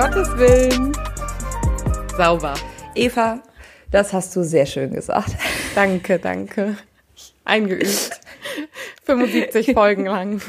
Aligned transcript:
Gottes 0.00 0.34
Willen. 0.38 0.96
Sauber. 2.16 2.54
Eva, 2.94 3.42
das 3.90 4.14
hast 4.14 4.34
du 4.34 4.42
sehr 4.42 4.64
schön 4.64 4.94
gesagt. 4.94 5.36
Danke, 5.74 6.18
danke. 6.18 6.78
Eingeübt. 7.44 8.10
75 9.04 9.72
Folgen 9.74 10.06
lang. 10.06 10.40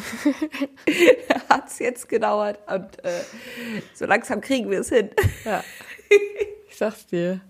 Hat's 1.50 1.80
jetzt 1.80 2.08
gedauert 2.08 2.60
und 2.74 3.04
äh, 3.04 3.12
so 3.94 4.06
langsam 4.06 4.40
kriegen 4.40 4.72
wir 4.72 4.80
es 4.80 4.88
hin. 4.88 5.10
Ja. 5.44 5.62
Ich 6.70 6.78
sag's 6.78 7.08
dir. 7.08 7.42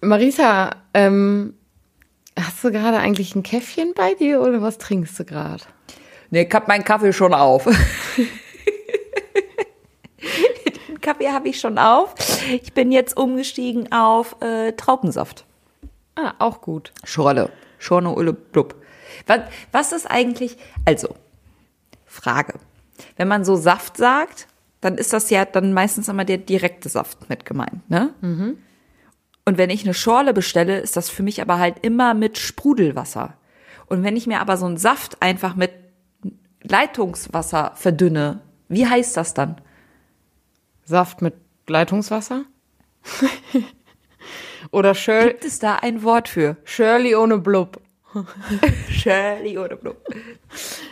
Marisa, 0.00 0.70
ähm, 0.92 1.54
hast 2.36 2.64
du 2.64 2.72
gerade 2.72 2.98
eigentlich 2.98 3.36
ein 3.36 3.44
Käffchen 3.44 3.94
bei 3.94 4.14
dir 4.14 4.40
oder 4.40 4.60
was 4.60 4.78
trinkst 4.78 5.20
du 5.20 5.24
gerade? 5.24 5.62
Nee, 6.30 6.48
ich 6.48 6.52
hab 6.52 6.66
meinen 6.66 6.82
Kaffee 6.82 7.12
schon 7.12 7.32
auf. 7.32 7.68
Kaffee 11.02 11.30
habe 11.30 11.48
ich 11.48 11.60
schon 11.60 11.78
auf. 11.78 12.14
Ich 12.50 12.72
bin 12.72 12.90
jetzt 12.90 13.16
umgestiegen 13.16 13.92
auf 13.92 14.36
äh, 14.40 14.72
Traubensaft. 14.72 15.44
Ah, 16.14 16.32
auch 16.38 16.62
gut. 16.62 16.92
Schorle. 17.04 17.50
Schorne 17.78 18.10
Ulle 18.14 18.32
Blub. 18.32 18.74
Was, 19.26 19.40
was 19.72 19.92
ist 19.92 20.10
eigentlich, 20.10 20.56
also, 20.86 21.14
Frage. 22.06 22.54
Wenn 23.16 23.28
man 23.28 23.44
so 23.44 23.56
Saft 23.56 23.96
sagt, 23.96 24.46
dann 24.80 24.96
ist 24.96 25.12
das 25.12 25.30
ja 25.30 25.44
dann 25.44 25.72
meistens 25.72 26.08
immer 26.08 26.24
der 26.24 26.38
direkte 26.38 26.88
Saft 26.88 27.28
mit 27.28 27.44
gemeint, 27.44 27.88
ne? 27.90 28.14
Und 29.44 29.58
wenn 29.58 29.70
ich 29.70 29.84
eine 29.84 29.94
Schorle 29.94 30.32
bestelle, 30.32 30.78
ist 30.78 30.96
das 30.96 31.08
für 31.08 31.22
mich 31.22 31.40
aber 31.42 31.58
halt 31.58 31.76
immer 31.82 32.14
mit 32.14 32.38
Sprudelwasser. 32.38 33.34
Und 33.86 34.04
wenn 34.04 34.16
ich 34.16 34.26
mir 34.26 34.40
aber 34.40 34.56
so 34.56 34.66
einen 34.66 34.76
Saft 34.76 35.20
einfach 35.20 35.56
mit 35.56 35.72
Leitungswasser 36.62 37.72
verdünne, 37.74 38.40
wie 38.68 38.86
heißt 38.86 39.16
das 39.16 39.34
dann? 39.34 39.56
Saft 40.84 41.22
mit 41.22 41.34
Leitungswasser? 41.68 42.44
oder 44.70 44.94
Shirley, 44.94 45.28
Gibt 45.30 45.44
es 45.44 45.58
da 45.58 45.76
ein 45.76 46.02
Wort 46.02 46.28
für? 46.28 46.56
Shirley 46.64 47.14
ohne 47.14 47.38
Blub? 47.38 47.80
Shirley 48.90 49.58
oder 49.58 49.76
Blub? 49.76 49.96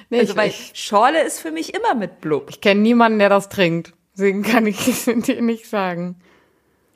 Nee, 0.08 0.20
Also, 0.20 0.32
ich, 0.32 0.36
weil 0.38 0.48
ich, 0.50 0.72
Schorle 0.74 1.22
ist 1.22 1.40
für 1.40 1.50
mich 1.52 1.74
immer 1.74 1.94
mit 1.94 2.20
Blub. 2.20 2.46
ich 2.50 2.60
kenne 2.60 2.80
niemanden, 2.80 3.18
der 3.18 3.28
das 3.28 3.48
trinkt. 3.48 3.92
Deswegen 4.14 4.42
kann 4.42 4.66
ich 4.66 4.86
es 4.88 5.04
dir 5.26 5.40
nicht 5.42 5.66
sagen. 5.66 6.16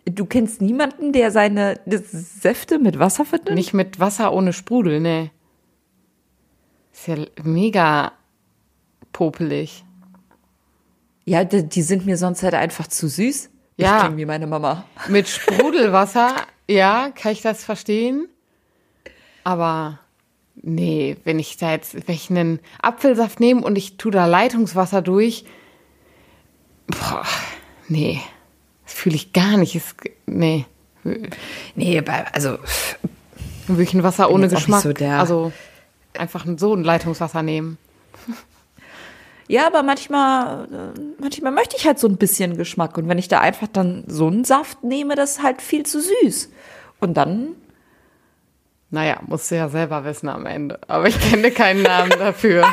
Du 0.07 0.27
kennst 0.27 0.61
niemanden, 0.61 1.13
der 1.13 1.31
seine 1.31 1.81
Säfte 1.87 2.79
mit 2.79 2.99
Wasser 2.99 3.25
verdünnt? 3.25 3.55
Nicht 3.57 3.73
mit 3.73 4.01
Wasser 4.01 4.33
ohne 4.33 4.53
Sprudel, 4.53 5.01
nee. 5.01 5.31
Ist 6.93 7.07
ja 7.07 7.17
mega 7.43 8.13
popelig. 9.13 9.84
Ja, 11.25 11.45
die, 11.45 11.69
die 11.69 11.83
sind 11.83 12.05
mir 12.07 12.17
sonst 12.17 12.43
halt 12.43 12.55
einfach 12.55 12.87
zu 12.87 13.09
süß. 13.09 13.51
Ja. 13.77 13.97
Ich 13.97 14.03
klinge 14.05 14.17
wie 14.19 14.25
meine 14.27 14.47
Mama. 14.47 14.85
Mit 15.09 15.29
Sprudelwasser, 15.29 16.35
ja, 16.69 17.11
kann 17.15 17.33
ich 17.33 17.43
das 17.43 17.65
verstehen. 17.65 18.29
Aber 19.43 19.99
nee, 20.57 21.17
wenn 21.25 21.39
ich 21.39 21.57
da 21.57 21.73
jetzt, 21.73 21.95
wenn 22.07 22.15
ich 22.15 22.31
einen 22.31 22.61
Apfelsaft 22.81 23.41
nehme 23.41 23.63
und 23.63 23.77
ich 23.77 23.97
tue 23.97 24.13
da 24.13 24.27
Leitungswasser 24.27 25.03
durch, 25.03 25.45
boah, 26.87 27.25
nee, 27.89 28.21
das 28.85 28.95
fühle 28.95 29.17
ich 29.17 29.33
gar 29.33 29.57
nicht. 29.57 29.75
Ist, 29.75 29.95
nee, 30.27 30.67
Nee, 31.75 32.03
also 32.33 32.57
ein 33.69 34.03
Wasser 34.03 34.31
ohne 34.31 34.49
Geschmack, 34.49 34.83
so 34.83 34.93
der- 34.95 35.19
also 35.21 35.53
einfach 36.17 36.47
so 36.57 36.75
ein 36.75 36.83
Leitungswasser 36.83 37.43
nehmen. 37.43 37.77
Ja, 39.49 39.67
aber 39.67 39.83
manchmal, 39.83 40.65
äh, 40.65 41.01
manchmal 41.21 41.53
möchte 41.53 41.77
ich 41.77 41.87
halt 41.87 41.99
so 41.99 42.09
ein 42.09 42.17
bisschen 42.17 42.57
Geschmack 42.57 42.97
und 42.97 43.09
wenn 43.09 43.19
ich 43.19 43.29
da 43.29 43.41
einfach 43.41 43.69
dann 43.69 44.05
so 44.07 44.27
einen 44.27 44.45
Saft 44.45 44.83
nehme, 44.85 45.15
das 45.17 45.33
ist 45.33 45.43
halt 45.43 45.61
viel 45.63 45.85
zu 45.85 46.01
süß. 46.01 46.51
Und 47.01 47.15
dann, 47.15 47.55
Naja, 48.91 49.19
musst 49.27 49.51
du 49.51 49.57
ja 49.57 49.69
selber 49.69 50.05
wissen 50.05 50.29
am 50.29 50.47
Ende. 50.47 50.79
Aber 50.87 51.09
ich 51.09 51.19
kenne 51.21 51.51
keinen 51.51 51.83
Namen 51.83 52.11
dafür. 52.19 52.65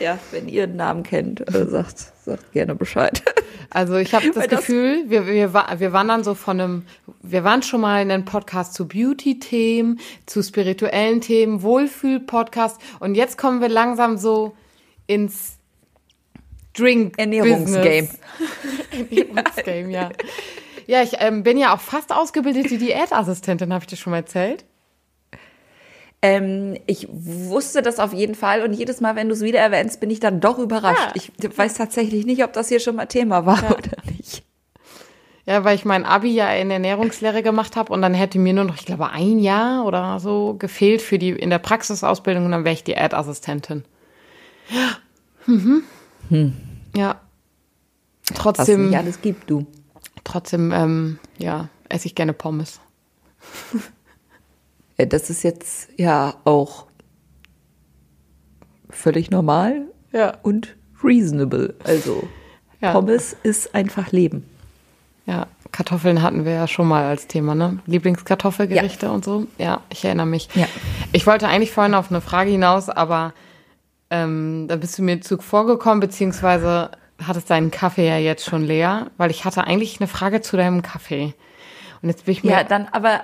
ja, 0.00 0.18
wenn 0.32 0.48
ihr 0.48 0.64
einen 0.64 0.76
Namen 0.76 1.02
kennt, 1.04 1.40
äh, 1.54 1.66
sagt, 1.66 1.98
sagt 2.24 2.52
gerne 2.52 2.74
Bescheid. 2.74 3.22
Also 3.70 3.96
ich 3.96 4.12
habe 4.14 4.30
das, 4.34 4.46
das- 4.48 4.60
Gefühl, 4.60 5.04
wir, 5.08 5.26
wir, 5.26 5.52
wir 5.52 5.92
waren 5.92 6.08
dann 6.08 6.24
so 6.24 6.34
von 6.34 6.60
einem, 6.60 6.82
wir 7.22 7.44
waren 7.44 7.62
schon 7.62 7.80
mal 7.80 8.02
in 8.02 8.10
einem 8.10 8.24
Podcast 8.24 8.74
zu 8.74 8.86
Beauty-Themen, 8.86 10.00
zu 10.26 10.42
spirituellen 10.42 11.20
Themen, 11.20 11.62
Wohlfühl-Podcast 11.62 12.80
und 12.98 13.14
jetzt 13.14 13.38
kommen 13.38 13.60
wir 13.60 13.68
langsam 13.68 14.16
so 14.18 14.56
ins 15.06 15.56
Drink 16.74 17.14
Ernährungsgame. 17.16 18.08
Ernährungsgame, 18.92 19.90
ja. 19.90 20.08
Ja, 20.86 21.02
ich 21.02 21.12
ähm, 21.18 21.42
bin 21.44 21.56
ja 21.56 21.74
auch 21.74 21.80
fast 21.80 22.12
ausgebildete 22.12 22.76
Diätassistentin, 22.78 23.72
habe 23.72 23.84
ich 23.84 23.88
dir 23.88 23.96
schon 23.96 24.10
mal 24.10 24.18
erzählt. 24.18 24.64
Ähm, 26.22 26.76
ich 26.86 27.08
wusste 27.10 27.80
das 27.80 27.98
auf 27.98 28.12
jeden 28.12 28.34
Fall 28.34 28.62
und 28.62 28.74
jedes 28.74 29.00
Mal, 29.00 29.16
wenn 29.16 29.28
du 29.28 29.34
es 29.34 29.40
wieder 29.40 29.60
erwähnst, 29.60 30.00
bin 30.00 30.10
ich 30.10 30.20
dann 30.20 30.40
doch 30.40 30.58
überrascht. 30.58 31.16
Ja. 31.16 31.22
Ich 31.40 31.58
weiß 31.58 31.74
tatsächlich 31.74 32.26
nicht, 32.26 32.44
ob 32.44 32.52
das 32.52 32.68
hier 32.68 32.80
schon 32.80 32.96
mal 32.96 33.06
Thema 33.06 33.46
war 33.46 33.62
oder 33.70 33.96
nicht. 34.16 34.42
Ja, 35.46 35.64
weil 35.64 35.74
ich 35.74 35.86
mein 35.86 36.04
Abi 36.04 36.28
ja 36.28 36.52
in 36.52 36.70
Ernährungslehre 36.70 37.42
gemacht 37.42 37.74
habe 37.74 37.92
und 37.92 38.02
dann 38.02 38.12
hätte 38.12 38.38
mir 38.38 38.52
nur 38.52 38.64
noch, 38.64 38.76
ich 38.76 38.84
glaube, 38.84 39.10
ein 39.10 39.38
Jahr 39.38 39.86
oder 39.86 40.20
so 40.20 40.54
gefehlt 40.58 41.00
für 41.00 41.18
die 41.18 41.30
in 41.30 41.48
der 41.50 41.58
Praxisausbildung 41.58 42.44
und 42.44 42.52
dann 42.52 42.64
wäre 42.64 42.74
ich 42.74 42.84
Diätassistentin. 42.84 43.84
Mhm. 45.46 45.82
Ja. 46.94 47.20
Was 48.28 48.38
Trotzdem, 48.38 48.88
nicht 48.90 48.98
alles 48.98 49.22
gibt, 49.22 49.50
du. 49.50 49.66
trotzdem, 50.22 50.70
ähm, 50.70 51.18
ja, 51.38 51.68
esse 51.88 52.06
ich 52.06 52.14
gerne 52.14 52.32
Pommes. 52.34 52.78
Ja, 55.00 55.06
Das 55.06 55.30
ist 55.30 55.42
jetzt 55.42 55.88
ja 55.96 56.34
auch 56.44 56.86
völlig 58.90 59.30
normal 59.30 59.82
Ja. 60.12 60.34
und 60.42 60.76
reasonable. 61.02 61.74
Also 61.84 62.28
Ja. 62.80 62.92
Pommes 62.92 63.36
ist 63.42 63.74
einfach 63.74 64.10
Leben. 64.12 64.46
Ja, 65.26 65.46
Kartoffeln 65.70 66.22
hatten 66.22 66.44
wir 66.44 66.52
ja 66.52 66.66
schon 66.66 66.88
mal 66.88 67.04
als 67.04 67.26
Thema, 67.26 67.54
ne? 67.54 67.78
Lieblingskartoffelgerichte 67.86 69.10
und 69.12 69.24
so. 69.24 69.46
Ja, 69.58 69.82
ich 69.90 70.04
erinnere 70.04 70.26
mich. 70.26 70.48
Ja. 70.54 70.66
Ich 71.12 71.26
wollte 71.26 71.46
eigentlich 71.46 71.70
vorhin 71.72 71.94
auf 71.94 72.10
eine 72.10 72.20
Frage 72.20 72.50
hinaus, 72.50 72.88
aber 72.88 73.32
ähm, 74.10 74.66
da 74.66 74.76
bist 74.76 74.98
du 74.98 75.02
mir 75.02 75.20
zu 75.20 75.38
vorgekommen, 75.38 76.00
beziehungsweise 76.00 76.90
hattest 77.24 77.50
deinen 77.50 77.70
Kaffee 77.70 78.08
ja 78.08 78.16
jetzt 78.16 78.44
schon 78.46 78.64
leer, 78.64 79.10
weil 79.18 79.30
ich 79.30 79.44
hatte 79.44 79.64
eigentlich 79.64 80.00
eine 80.00 80.08
Frage 80.08 80.40
zu 80.40 80.56
deinem 80.56 80.82
Kaffee. 80.82 81.34
Und 82.02 82.08
jetzt 82.08 82.24
bin 82.24 82.32
ich 82.32 82.42
mir, 82.42 82.50
Ja, 82.52 82.64
dann 82.64 82.88
aber 82.90 83.20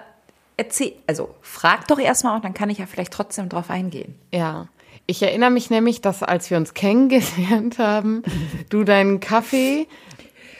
erzähl, 0.56 0.94
also 1.06 1.34
frag 1.42 1.86
doch 1.88 1.98
erstmal 1.98 2.36
und 2.36 2.44
dann 2.44 2.54
kann 2.54 2.70
ich 2.70 2.78
ja 2.78 2.86
vielleicht 2.86 3.12
trotzdem 3.12 3.48
drauf 3.48 3.70
eingehen. 3.70 4.14
ja. 4.32 4.68
Ich 5.08 5.22
erinnere 5.22 5.50
mich 5.50 5.70
nämlich, 5.70 6.00
dass 6.00 6.24
als 6.24 6.50
wir 6.50 6.56
uns 6.56 6.74
kennengelernt 6.74 7.78
haben, 7.78 8.24
du 8.70 8.82
deinen 8.82 9.20
Kaffee 9.20 9.86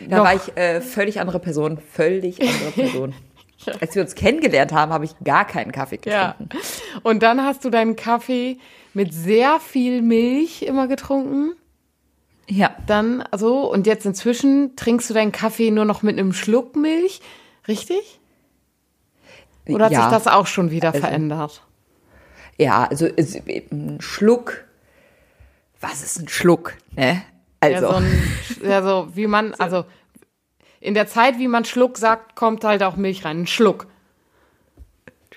Da 0.09 0.23
war 0.23 0.35
ich 0.37 0.56
äh, 0.56 0.81
völlig 0.81 1.19
andere 1.21 1.41
Person, 1.41 1.79
völlig 1.79 2.41
andere 2.41 2.71
Person. 2.71 3.15
Als 3.81 3.97
wir 3.97 4.03
uns 4.03 4.15
kennengelernt 4.15 4.71
haben, 4.71 4.93
habe 4.93 5.05
ich 5.05 5.19
gar 5.25 5.45
keinen 5.47 5.73
Kaffee 5.73 5.99
Ja. 6.05 6.37
getrunken. 6.39 6.59
Und 7.03 7.25
dann 7.25 7.43
hast 7.43 7.65
du 7.65 7.71
deinen 7.71 7.97
Kaffee 7.97 8.59
mit 8.95 9.12
sehr 9.12 9.59
viel 9.59 10.00
Milch 10.03 10.62
immer 10.62 10.87
getrunken. 10.87 11.55
Ja. 12.49 12.76
Dann 12.87 13.25
so 13.37 13.69
und 13.69 13.88
jetzt 13.88 14.06
inzwischen 14.06 14.76
trinkst 14.76 15.11
du 15.11 15.15
deinen 15.15 15.32
Kaffee 15.32 15.73
nur 15.73 15.85
noch 15.87 16.03
mit 16.03 16.17
einem 16.17 16.32
Schluck 16.32 16.76
Milch, 16.76 17.20
richtig? 17.67 18.20
Oder 19.75 19.87
hat 19.87 19.93
ja. 19.93 20.03
sich 20.03 20.11
das 20.11 20.27
auch 20.27 20.47
schon 20.47 20.71
wieder 20.71 20.89
Also- 20.89 21.01
verändert? 21.01 21.63
Ja, 22.59 22.85
also 22.85 23.07
es- 23.07 23.35
ein 23.37 23.99
Schluck. 24.01 24.65
Was 25.81 26.03
ist 26.03 26.19
ein 26.21 26.29
Schluck? 26.29 26.75
Ne? 26.93 27.23
Also, 27.61 27.75
Ja, 27.75 27.81
so, 27.91 27.97
ein, 27.97 28.23
ja, 28.63 28.83
so 28.83 29.09
wie 29.15 29.27
man, 29.27 29.55
also 29.59 29.85
in 30.81 30.95
der 30.95 31.07
Zeit, 31.07 31.39
wie 31.39 31.49
man 31.49 31.65
Schluck 31.65 31.99
sagt, 31.99 32.35
kommt 32.37 32.65
halt 32.65 32.83
auch 32.83 32.97
Milch 32.97 33.25
rein. 33.25 33.43
Ein 33.43 33.47
Schluck. 33.47 33.87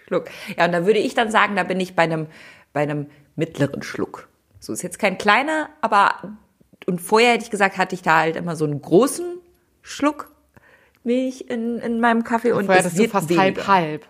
Schluck. 0.07 0.25
Ja, 0.57 0.65
und 0.65 0.71
da 0.71 0.85
würde 0.85 0.99
ich 0.99 1.13
dann 1.13 1.31
sagen, 1.31 1.55
da 1.55 1.63
bin 1.63 1.79
ich 1.79 1.95
bei 1.95 2.03
einem, 2.03 2.27
bei 2.73 2.81
einem 2.81 3.07
mittleren 3.35 3.83
Schluck. 3.83 4.27
So 4.59 4.73
ist 4.73 4.81
jetzt 4.81 4.99
kein 4.99 5.17
kleiner, 5.17 5.69
aber 5.81 6.15
und 6.85 6.99
vorher 6.99 7.33
hätte 7.33 7.43
ich 7.45 7.51
gesagt, 7.51 7.77
hatte 7.77 7.95
ich 7.95 8.01
da 8.01 8.19
halt 8.19 8.35
immer 8.35 8.55
so 8.55 8.65
einen 8.65 8.81
großen 8.81 9.37
Schluck 9.81 10.31
Milch 11.03 11.45
in, 11.49 11.79
in 11.79 11.99
meinem 11.99 12.23
Kaffee 12.23 12.51
und 12.51 12.65
Vorher 12.65 12.79
es 12.81 12.85
hattest 12.85 12.97
du 12.97 13.01
wird 13.03 13.11
fast 13.11 13.29
weniger. 13.29 13.43
halb 13.43 13.67
halb. 13.67 14.05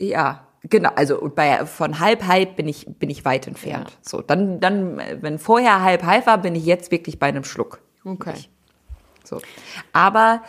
Ja, 0.00 0.46
genau. 0.62 0.90
Also 0.96 1.30
bei 1.34 1.64
von 1.66 2.00
halb 2.00 2.26
halb 2.26 2.56
bin 2.56 2.66
ich 2.66 2.86
bin 2.98 3.10
ich 3.10 3.24
weit 3.24 3.46
entfernt. 3.46 3.90
Ja. 3.90 3.96
So 4.02 4.22
dann 4.22 4.58
dann 4.58 5.00
wenn 5.20 5.38
vorher 5.38 5.82
halb 5.82 6.02
halb 6.02 6.26
war, 6.26 6.38
bin 6.38 6.54
ich 6.54 6.66
jetzt 6.66 6.90
wirklich 6.90 7.18
bei 7.18 7.28
einem 7.28 7.44
Schluck. 7.44 7.80
Okay. 8.04 8.34
So. 9.24 9.40
Aber 9.92 10.42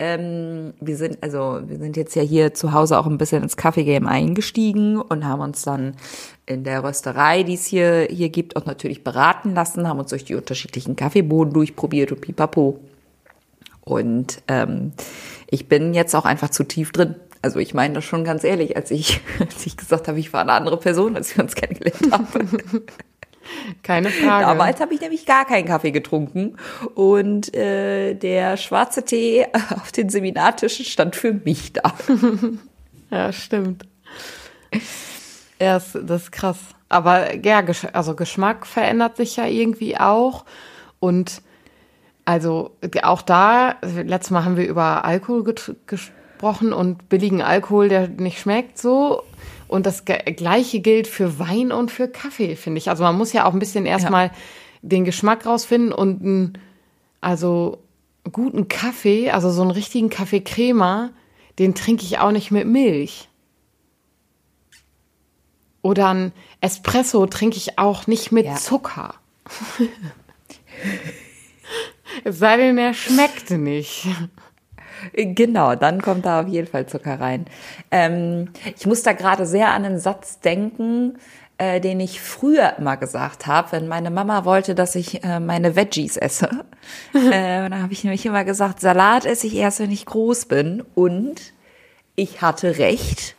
Ähm, 0.00 0.74
wir 0.80 0.96
sind, 0.96 1.18
also 1.24 1.60
wir 1.66 1.76
sind 1.76 1.96
jetzt 1.96 2.14
ja 2.14 2.22
hier 2.22 2.54
zu 2.54 2.72
Hause 2.72 3.00
auch 3.00 3.06
ein 3.06 3.18
bisschen 3.18 3.42
ins 3.42 3.56
Kaffeegame 3.56 4.08
eingestiegen 4.08 5.00
und 5.00 5.26
haben 5.26 5.40
uns 5.40 5.62
dann 5.62 5.96
in 6.46 6.62
der 6.62 6.84
Rösterei, 6.84 7.42
die 7.42 7.54
es 7.54 7.66
hier, 7.66 8.06
hier 8.08 8.28
gibt, 8.28 8.54
auch 8.54 8.64
natürlich 8.64 9.02
beraten 9.02 9.56
lassen, 9.56 9.88
haben 9.88 9.98
uns 9.98 10.10
durch 10.10 10.24
die 10.24 10.36
unterschiedlichen 10.36 10.94
Kaffeebohnen 10.94 11.52
durchprobiert 11.52 12.12
und 12.12 12.20
pipapo. 12.20 12.78
Und 13.80 14.40
ähm, 14.46 14.92
ich 15.50 15.66
bin 15.66 15.94
jetzt 15.94 16.14
auch 16.14 16.24
einfach 16.24 16.50
zu 16.50 16.62
tief 16.62 16.92
drin. 16.92 17.16
Also 17.42 17.58
ich 17.58 17.74
meine 17.74 17.94
das 17.94 18.04
schon 18.04 18.24
ganz 18.24 18.44
ehrlich, 18.44 18.76
als 18.76 18.90
ich, 18.90 19.20
als 19.40 19.66
ich 19.66 19.76
gesagt 19.76 20.08
habe, 20.08 20.18
ich 20.18 20.32
war 20.32 20.42
eine 20.42 20.52
andere 20.52 20.78
Person, 20.78 21.16
als 21.16 21.36
wir 21.36 21.44
uns 21.44 21.54
kennengelernt 21.54 22.12
haben. 22.12 22.58
Keine 23.82 24.10
Frage. 24.10 24.44
Damals 24.44 24.78
habe 24.78 24.92
ich 24.92 25.00
nämlich 25.00 25.24
gar 25.24 25.46
keinen 25.46 25.64
Kaffee 25.66 25.90
getrunken 25.90 26.58
und 26.94 27.54
äh, 27.54 28.12
der 28.12 28.58
schwarze 28.58 29.04
Tee 29.04 29.46
auf 29.70 29.90
den 29.90 30.10
Seminartischen 30.10 30.84
stand 30.84 31.16
für 31.16 31.32
mich 31.32 31.72
da. 31.72 31.94
Ja, 33.10 33.32
stimmt. 33.32 33.86
Ja, 35.58 35.74
das, 35.74 35.98
das 36.02 36.24
ist 36.24 36.32
krass. 36.32 36.58
Aber 36.90 37.36
ja, 37.36 37.62
also 37.92 38.14
Geschmack 38.14 38.66
verändert 38.66 39.16
sich 39.16 39.36
ja 39.36 39.46
irgendwie 39.46 39.98
auch. 39.98 40.44
Und 41.00 41.42
also 42.24 42.76
auch 43.02 43.22
da, 43.22 43.76
letztes 43.82 44.30
Mal 44.30 44.44
haben 44.44 44.56
wir 44.56 44.68
über 44.68 45.04
Alkohol 45.04 45.44
gesprochen 46.38 46.72
und 46.72 47.08
billigen 47.08 47.42
Alkohol, 47.42 47.88
der 47.88 48.08
nicht 48.08 48.38
schmeckt 48.38 48.78
so. 48.78 49.24
Und 49.66 49.84
das 49.86 50.04
Gleiche 50.04 50.80
gilt 50.80 51.08
für 51.08 51.38
Wein 51.38 51.72
und 51.72 51.90
für 51.90 52.08
Kaffee, 52.08 52.56
finde 52.56 52.78
ich. 52.78 52.88
Also 52.88 53.02
man 53.02 53.18
muss 53.18 53.32
ja 53.32 53.44
auch 53.44 53.52
ein 53.52 53.58
bisschen 53.58 53.84
erstmal 53.84 54.26
ja. 54.26 54.32
den 54.82 55.04
Geschmack 55.04 55.44
rausfinden 55.44 55.92
und 55.92 56.22
einen, 56.22 56.58
also 57.20 57.78
guten 58.30 58.68
Kaffee, 58.68 59.30
also 59.30 59.50
so 59.50 59.62
einen 59.62 59.72
richtigen 59.72 60.10
Kaffee 60.10 60.40
Crema, 60.40 61.10
den 61.58 61.74
trinke 61.74 62.04
ich 62.04 62.18
auch 62.18 62.30
nicht 62.30 62.50
mit 62.50 62.66
Milch. 62.66 63.28
Oder 65.82 66.08
ein 66.14 66.32
Espresso 66.60 67.26
trinke 67.26 67.56
ich 67.56 67.78
auch 67.78 68.06
nicht 68.06 68.32
mit 68.32 68.46
ja. 68.46 68.54
Zucker. 68.54 69.14
es 72.24 72.38
sei 72.38 72.56
denn, 72.56 72.78
er 72.78 72.94
schmeckte 72.94 73.58
nicht. 73.58 74.06
Genau, 75.14 75.74
dann 75.74 76.00
kommt 76.02 76.26
da 76.26 76.42
auf 76.42 76.48
jeden 76.48 76.66
Fall 76.66 76.86
Zucker 76.86 77.20
rein. 77.20 77.46
Ähm, 77.90 78.50
ich 78.76 78.86
muss 78.86 79.02
da 79.02 79.12
gerade 79.12 79.46
sehr 79.46 79.70
an 79.70 79.84
einen 79.84 79.98
Satz 79.98 80.40
denken, 80.40 81.18
äh, 81.58 81.80
den 81.80 81.98
ich 82.00 82.20
früher 82.20 82.74
immer 82.78 82.96
gesagt 82.96 83.46
habe, 83.46 83.72
wenn 83.72 83.88
meine 83.88 84.10
Mama 84.10 84.44
wollte, 84.44 84.74
dass 84.74 84.94
ich 84.94 85.24
äh, 85.24 85.40
meine 85.40 85.76
Veggies 85.76 86.16
esse. 86.16 86.48
äh, 87.14 87.68
dann 87.68 87.82
habe 87.82 87.92
ich 87.92 88.04
nämlich 88.04 88.24
immer 88.24 88.44
gesagt, 88.44 88.80
Salat 88.80 89.26
esse 89.26 89.46
ich 89.48 89.56
erst, 89.56 89.80
wenn 89.80 89.90
ich 89.90 90.06
groß 90.06 90.46
bin. 90.46 90.84
Und 90.94 91.52
ich 92.14 92.42
hatte 92.42 92.78
recht. 92.78 93.34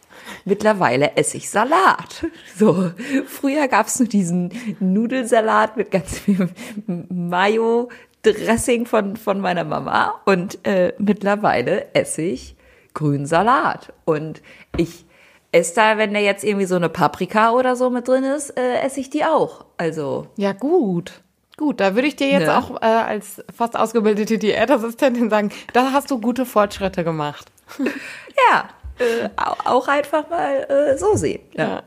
Mittlerweile 0.46 1.16
esse 1.16 1.38
ich 1.38 1.50
Salat. 1.50 2.26
So, 2.58 2.92
früher 3.26 3.68
gab 3.68 3.88
es 3.88 4.00
nur 4.00 4.08
diesen 4.08 4.52
Nudelsalat 4.80 5.78
mit 5.78 5.92
ganz 5.92 6.20
viel 6.20 6.50
Mayo, 6.88 7.90
Dressing 8.24 8.86
von, 8.86 9.16
von 9.16 9.40
meiner 9.40 9.64
Mama 9.64 10.16
und 10.26 10.66
äh, 10.66 10.94
mittlerweile 10.98 11.94
esse 11.94 12.22
ich 12.22 12.56
Grünsalat. 12.94 13.94
Und 14.06 14.42
ich 14.76 15.06
esse 15.52 15.76
da, 15.76 15.98
wenn 15.98 16.14
da 16.14 16.20
jetzt 16.20 16.44
irgendwie 16.44 16.66
so 16.66 16.76
eine 16.76 16.90
Paprika 16.90 17.52
oder 17.52 17.76
so 17.76 17.90
mit 17.90 18.08
drin 18.08 18.24
ist, 18.24 18.58
äh, 18.58 18.80
esse 18.82 19.00
ich 19.00 19.10
die 19.10 19.24
auch. 19.24 19.66
Also. 19.78 20.28
Ja, 20.36 20.54
gut. 20.54 21.22
Gut, 21.58 21.80
da 21.82 21.96
würde 21.96 22.08
ich 22.08 22.16
dir 22.16 22.30
jetzt 22.30 22.48
ne? 22.48 22.58
auch 22.58 22.82
äh, 22.82 22.86
als 22.86 23.44
fast 23.54 23.78
ausgebildete 23.78 24.38
Diätassistentin 24.38 25.30
sagen, 25.30 25.52
da 25.74 25.92
hast 25.92 26.10
du 26.10 26.20
gute 26.20 26.46
Fortschritte 26.46 27.04
gemacht. 27.04 27.52
ja, 27.80 28.70
äh, 28.98 29.30
auch 29.38 29.88
einfach 29.88 30.30
mal 30.30 30.66
äh, 30.70 30.98
so 30.98 31.16
sehen. 31.16 31.42
Ja. 31.54 31.68
ja. 31.68 31.84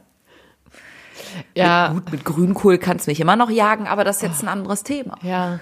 Ja. 1.55 1.93
Mit, 1.94 2.05
gut, 2.05 2.12
mit 2.12 2.25
Grünkohl 2.25 2.79
kannst 2.79 3.06
du 3.06 3.11
mich 3.11 3.20
immer 3.20 3.37
noch 3.37 3.50
jagen, 3.50 3.87
aber 3.87 4.05
das 4.05 4.17
ist 4.17 4.23
jetzt 4.23 4.43
ein 4.43 4.49
anderes 4.49 4.82
Thema. 4.82 5.17
Ja. 5.23 5.61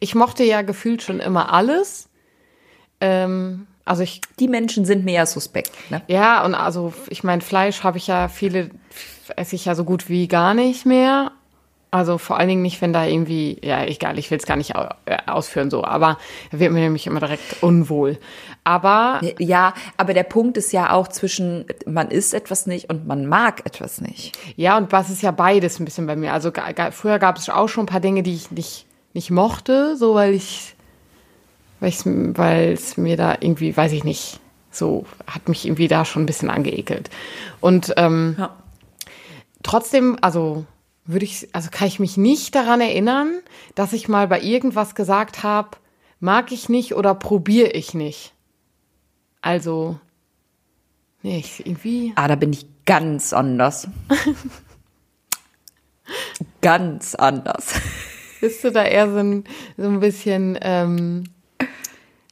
Ich 0.00 0.14
mochte 0.14 0.44
ja 0.44 0.62
gefühlt 0.62 1.02
schon 1.02 1.20
immer 1.20 1.52
alles. 1.52 2.08
Ähm, 3.00 3.66
also 3.84 4.02
ich. 4.02 4.20
Die 4.38 4.48
Menschen 4.48 4.84
sind 4.84 5.04
mir 5.04 5.14
ja 5.14 5.26
suspekt, 5.26 5.72
ne? 5.90 6.02
Ja, 6.06 6.44
und 6.44 6.54
also 6.54 6.92
ich 7.08 7.24
meine, 7.24 7.42
Fleisch 7.42 7.82
habe 7.82 7.98
ich 7.98 8.06
ja 8.06 8.28
viele, 8.28 8.70
esse 9.36 9.56
ich 9.56 9.64
ja 9.64 9.74
so 9.74 9.84
gut 9.84 10.08
wie 10.08 10.28
gar 10.28 10.54
nicht 10.54 10.86
mehr. 10.86 11.32
Also 11.94 12.16
vor 12.16 12.38
allen 12.38 12.48
Dingen 12.48 12.62
nicht, 12.62 12.80
wenn 12.80 12.94
da 12.94 13.04
irgendwie, 13.04 13.58
ja, 13.62 13.84
egal, 13.84 14.18
ich 14.18 14.30
will 14.30 14.38
es 14.38 14.46
gar 14.46 14.56
nicht 14.56 14.70
äh, 14.70 15.18
ausführen 15.26 15.68
so, 15.68 15.84
aber 15.84 16.16
da 16.50 16.58
wird 16.58 16.72
mir 16.72 16.80
nämlich 16.80 17.06
immer 17.06 17.20
direkt 17.20 17.62
unwohl. 17.62 18.18
Aber. 18.64 19.20
Ja, 19.38 19.74
aber 19.98 20.14
der 20.14 20.22
Punkt 20.22 20.56
ist 20.56 20.72
ja 20.72 20.92
auch 20.92 21.08
zwischen, 21.08 21.66
man 21.84 22.10
isst 22.10 22.32
etwas 22.32 22.66
nicht 22.66 22.88
und 22.88 23.06
man 23.06 23.26
mag 23.26 23.66
etwas 23.66 24.00
nicht. 24.00 24.38
Ja, 24.56 24.78
und 24.78 24.90
was 24.90 25.10
ist 25.10 25.22
ja 25.22 25.32
beides 25.32 25.80
ein 25.80 25.84
bisschen 25.84 26.06
bei 26.06 26.16
mir. 26.16 26.32
Also 26.32 26.50
früher 26.92 27.18
gab 27.18 27.36
es 27.36 27.50
auch 27.50 27.68
schon 27.68 27.82
ein 27.84 27.88
paar 27.88 28.00
Dinge, 28.00 28.22
die 28.22 28.36
ich 28.36 28.50
nicht 28.50 28.86
nicht 29.14 29.30
mochte, 29.30 29.96
so 29.96 30.14
weil 30.14 30.34
ich, 30.34 30.74
weil 31.80 32.72
es 32.72 32.96
mir 32.96 33.16
da 33.16 33.36
irgendwie, 33.40 33.76
weiß 33.76 33.92
ich 33.92 34.04
nicht, 34.04 34.40
so 34.70 35.04
hat 35.26 35.48
mich 35.48 35.66
irgendwie 35.66 35.88
da 35.88 36.04
schon 36.04 36.22
ein 36.22 36.26
bisschen 36.26 36.50
angeekelt. 36.50 37.10
Und 37.60 37.92
ähm, 37.96 38.36
ja. 38.38 38.56
trotzdem, 39.62 40.18
also 40.20 40.64
würde 41.04 41.24
ich, 41.24 41.48
also 41.52 41.68
kann 41.70 41.88
ich 41.88 41.98
mich 41.98 42.16
nicht 42.16 42.54
daran 42.54 42.80
erinnern, 42.80 43.40
dass 43.74 43.92
ich 43.92 44.08
mal 44.08 44.28
bei 44.28 44.40
irgendwas 44.40 44.94
gesagt 44.94 45.42
habe, 45.42 45.70
mag 46.20 46.52
ich 46.52 46.68
nicht 46.68 46.94
oder 46.94 47.14
probiere 47.14 47.70
ich 47.70 47.94
nicht. 47.94 48.32
Also, 49.40 49.98
nee, 51.22 51.38
ich 51.38 51.66
irgendwie. 51.66 52.12
Ah, 52.14 52.28
da 52.28 52.36
bin 52.36 52.52
ich 52.52 52.66
ganz 52.86 53.32
anders. 53.32 53.88
ganz 56.60 57.16
anders. 57.16 57.74
Bist 58.42 58.64
du 58.64 58.72
da 58.72 58.82
eher 58.84 59.08
so 59.08 59.18
ein, 59.18 59.44
so 59.76 59.86
ein 59.86 60.00
bisschen. 60.00 60.58
Ähm, 60.62 61.22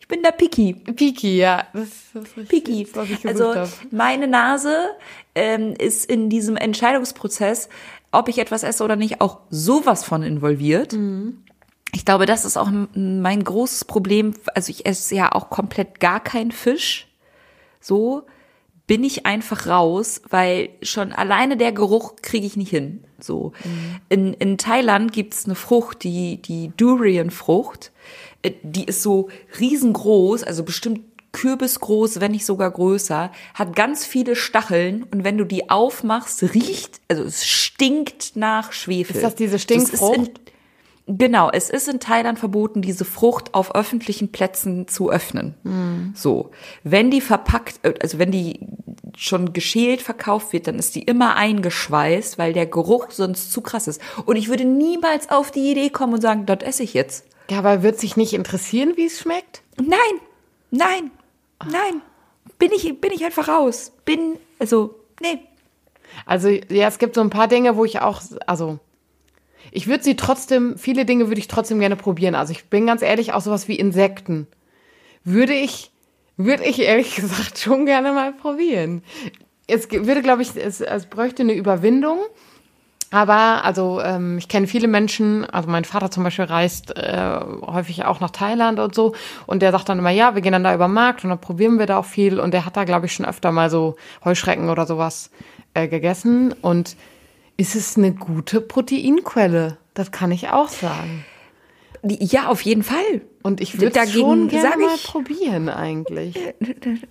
ich 0.01 0.09
bin 0.09 0.25
da 0.25 0.33
picky. 0.33 0.75
Picky, 0.75 1.37
ja. 1.37 1.69
Das, 1.73 1.89
das 2.13 2.25
ist 2.37 2.49
picky. 2.49 2.83
Das, 2.83 2.97
was 2.97 3.11
ich 3.11 3.29
also 3.29 3.55
hab. 3.55 3.69
meine 3.93 4.27
Nase 4.27 4.89
ähm, 5.37 5.73
ist 5.79 6.11
in 6.11 6.29
diesem 6.29 6.57
Entscheidungsprozess, 6.57 7.69
ob 8.11 8.29
ich 8.29 8.39
etwas 8.39 8.65
esse 8.65 8.83
oder 8.83 8.97
nicht, 8.97 9.21
auch 9.21 9.39
sowas 9.51 10.03
von 10.03 10.25
involviert. 10.25 10.95
Mhm. 10.95 11.45
Ich 11.93 12.05
glaube, 12.05 12.27
das 12.27 12.45
ist 12.45 12.57
auch 12.57 12.73
mein 12.93 13.45
großes 13.45 13.85
Problem. 13.85 14.35
Also 14.57 14.71
ich 14.71 14.87
esse 14.87 15.15
ja 15.15 15.31
auch 15.31 15.49
komplett 15.49 16.01
gar 16.01 16.19
keinen 16.19 16.51
Fisch. 16.51 17.07
So 17.81 18.25
bin 18.89 19.05
ich 19.05 19.27
einfach 19.27 19.69
raus, 19.69 20.23
weil 20.29 20.71
schon 20.83 21.13
alleine 21.13 21.57
der 21.57 21.71
Geruch 21.71 22.17
kriege 22.21 22.49
ich 22.49 22.57
nicht 22.57 22.71
hin. 22.71 23.05
So 23.25 23.53
mhm. 23.65 24.01
in, 24.09 24.35
in 24.35 24.59
Thailand 24.59 25.13
gibt's 25.13 25.45
eine 25.45 25.55
Frucht, 25.55 26.05
die 26.05 26.41
die 26.43 26.73
Durian-Frucht, 26.77 27.93
äh, 28.43 28.53
die 28.63 28.85
ist 28.85 29.03
so 29.03 29.29
riesengroß, 29.59 30.45
also 30.45 30.65
bestimmt 30.65 31.01
kürbisgroß, 31.33 32.21
wenn 32.21 32.33
nicht 32.33 32.45
sogar 32.45 32.71
größer, 32.71 33.31
hat 33.55 33.77
ganz 33.77 34.05
viele 34.05 34.35
Stacheln 34.35 35.05
und 35.05 35.25
wenn 35.25 35.39
du 35.39 35.45
die 35.45 35.71
aufmachst, 35.71 36.43
riecht, 36.55 37.01
also 37.09 37.23
es 37.23 37.47
stinkt 37.47 38.35
nach 38.35 38.73
Schwefel. 38.73 39.17
Ist 39.17 39.23
das 39.23 39.35
diese 39.37 39.59
Stinkfrucht? 39.59 40.41
Genau, 41.19 41.51
es 41.51 41.71
ist 41.71 41.89
in 41.89 41.99
Thailand 41.99 42.39
verboten, 42.39 42.83
diese 42.83 43.05
Frucht 43.05 43.55
auf 43.55 43.75
öffentlichen 43.75 44.31
Plätzen 44.31 44.87
zu 44.87 45.11
öffnen. 45.11 45.55
Mhm. 45.65 46.13
So, 46.15 46.51
wenn 46.85 47.11
die 47.11 47.21
verpackt, 47.21 47.81
äh, 47.83 47.95
also 48.01 48.19
wenn 48.21 48.31
die 48.31 48.61
schon 49.17 49.53
geschält 49.53 50.03
verkauft 50.03 50.53
wird, 50.53 50.69
dann 50.69 50.79
ist 50.79 50.95
die 50.95 51.03
immer 51.03 51.35
eingeschweißt, 51.35 52.39
weil 52.39 52.53
der 52.53 52.67
Geruch 52.67 53.11
sonst 53.11 53.51
zu 53.51 53.61
krass 53.61 53.89
ist. 53.89 54.01
Und 54.25 54.37
ich 54.37 54.49
würde 54.49 54.65
niemals 54.65 55.31
auf 55.31 55.51
die 55.51 55.73
Idee 55.73 55.91
kommen 55.91 56.15
und 56.15 56.21
sagen, 56.21 56.47
das 56.47 56.63
esse 56.63 56.85
ich 56.85 56.95
jetzt. 56.95 57.27
Ja, 57.51 57.59
aber 57.59 57.83
wird 57.83 57.99
sich 57.99 58.17
nicht 58.17 58.33
interessieren, 58.33 58.93
wie 58.95 59.07
es 59.07 59.19
schmeckt? 59.19 59.63
Nein, 59.79 59.99
nein, 60.71 61.11
nein. 61.69 62.03
Bin 62.59 62.71
ich, 62.73 63.01
bin 63.01 63.11
ich 63.13 63.25
einfach 63.25 63.49
raus. 63.49 63.91
Bin, 64.05 64.37
also, 64.61 64.95
nee. 65.21 65.41
Also, 66.25 66.49
ja, 66.49 66.87
es 66.87 66.99
gibt 66.99 67.17
so 67.17 67.21
ein 67.21 67.31
paar 67.31 67.49
Dinge, 67.49 67.77
wo 67.77 67.85
ich 67.85 68.01
auch, 68.01 68.23
also, 68.47 68.79
ich 69.73 69.87
würde 69.87 70.03
sie 70.03 70.17
trotzdem, 70.17 70.77
viele 70.77 71.05
Dinge 71.05 71.29
würde 71.29 71.41
ich 71.41 71.49
trotzdem 71.49 71.81
gerne 71.81 71.97
probieren. 71.97 72.35
Also 72.35 72.53
ich 72.53 72.65
bin 72.67 72.87
ganz 72.87 73.03
ehrlich, 73.03 73.33
auch 73.33 73.41
sowas 73.41 73.69
wie 73.69 73.77
Insekten. 73.77 74.47
Würde 75.25 75.55
ich, 75.55 75.91
würde 76.37 76.65
ich 76.65 76.81
ehrlich 76.81 77.17
gesagt 77.17 77.59
schon 77.59 77.87
gerne 77.87 78.13
mal 78.13 78.33
probieren. 78.33 79.03
Es 79.67 79.91
würde, 79.91 80.23
glaube 80.23 80.43
ich, 80.43 80.57
es, 80.57 80.81
es 80.81 81.07
bräuchte 81.07 81.43
eine 81.43 81.55
Überwindung. 81.55 82.19
Aber 83.13 83.65
also 83.65 84.01
ähm, 84.01 84.39
ich 84.39 84.47
kenne 84.47 84.69
viele 84.69 84.87
Menschen, 84.87 85.45
also 85.45 85.69
mein 85.69 85.85
Vater 85.85 86.13
zum 86.13 86.23
Beispiel 86.23 86.45
reist 86.45 86.97
äh, 86.97 87.41
häufig 87.63 88.05
auch 88.05 88.21
nach 88.21 88.31
Thailand 88.31 88.79
und 88.79 88.95
so 88.95 89.15
und 89.47 89.63
der 89.63 89.73
sagt 89.73 89.89
dann 89.89 89.99
immer, 89.99 90.11
ja, 90.11 90.37
wir 90.37 90.43
gehen 90.43 90.53
dann 90.53 90.63
da 90.63 90.73
über 90.73 90.87
den 90.87 90.95
Markt 90.95 91.25
und 91.25 91.31
dann 91.31 91.41
probieren 91.41 91.81
wir 91.81 91.87
da 91.87 91.99
auch 91.99 92.05
viel 92.05 92.39
und 92.39 92.55
der 92.55 92.65
hat 92.65 92.77
da, 92.77 92.85
glaube 92.85 93.07
ich, 93.07 93.13
schon 93.13 93.27
öfter 93.27 93.51
mal 93.51 93.69
so 93.69 93.97
Heuschrecken 94.25 94.71
oder 94.71 94.87
sowas 94.87 95.33
äh, 95.75 95.89
gegessen 95.89 96.55
und 96.63 96.97
ist 97.61 97.75
es 97.77 97.97
eine 97.99 98.13
gute 98.13 98.61
Proteinquelle. 98.61 99.77
Das 99.95 100.11
kann 100.11 100.33
ich 100.33 100.49
auch 100.49 100.69
sagen. 100.69 101.25
Ja, 102.03 102.47
auf 102.49 102.63
jeden 102.63 102.83
Fall. 102.83 103.21
Und 103.43 103.61
ich 103.61 103.79
würde 103.79 104.07
schon 104.09 104.49
gerne 104.49 104.77
mal 104.79 104.95
ich- 104.95 105.05
probieren 105.05 105.69
eigentlich. 105.69 106.35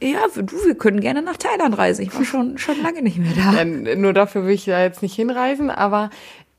Ja, 0.01 0.21
du, 0.35 0.65
wir 0.65 0.73
können 0.75 0.99
gerne 0.99 1.21
nach 1.21 1.37
Thailand 1.37 1.77
reisen. 1.77 2.01
Ich 2.01 2.15
war 2.15 2.25
schon, 2.25 2.57
schon 2.57 2.81
lange 2.81 3.03
nicht 3.03 3.17
mehr 3.19 3.33
da. 3.35 3.53
Äh, 3.61 3.95
nur 3.95 4.13
dafür 4.13 4.45
will 4.45 4.53
ich 4.53 4.65
da 4.65 4.81
jetzt 4.81 5.03
nicht 5.03 5.13
hinreisen, 5.15 5.69
aber 5.69 6.09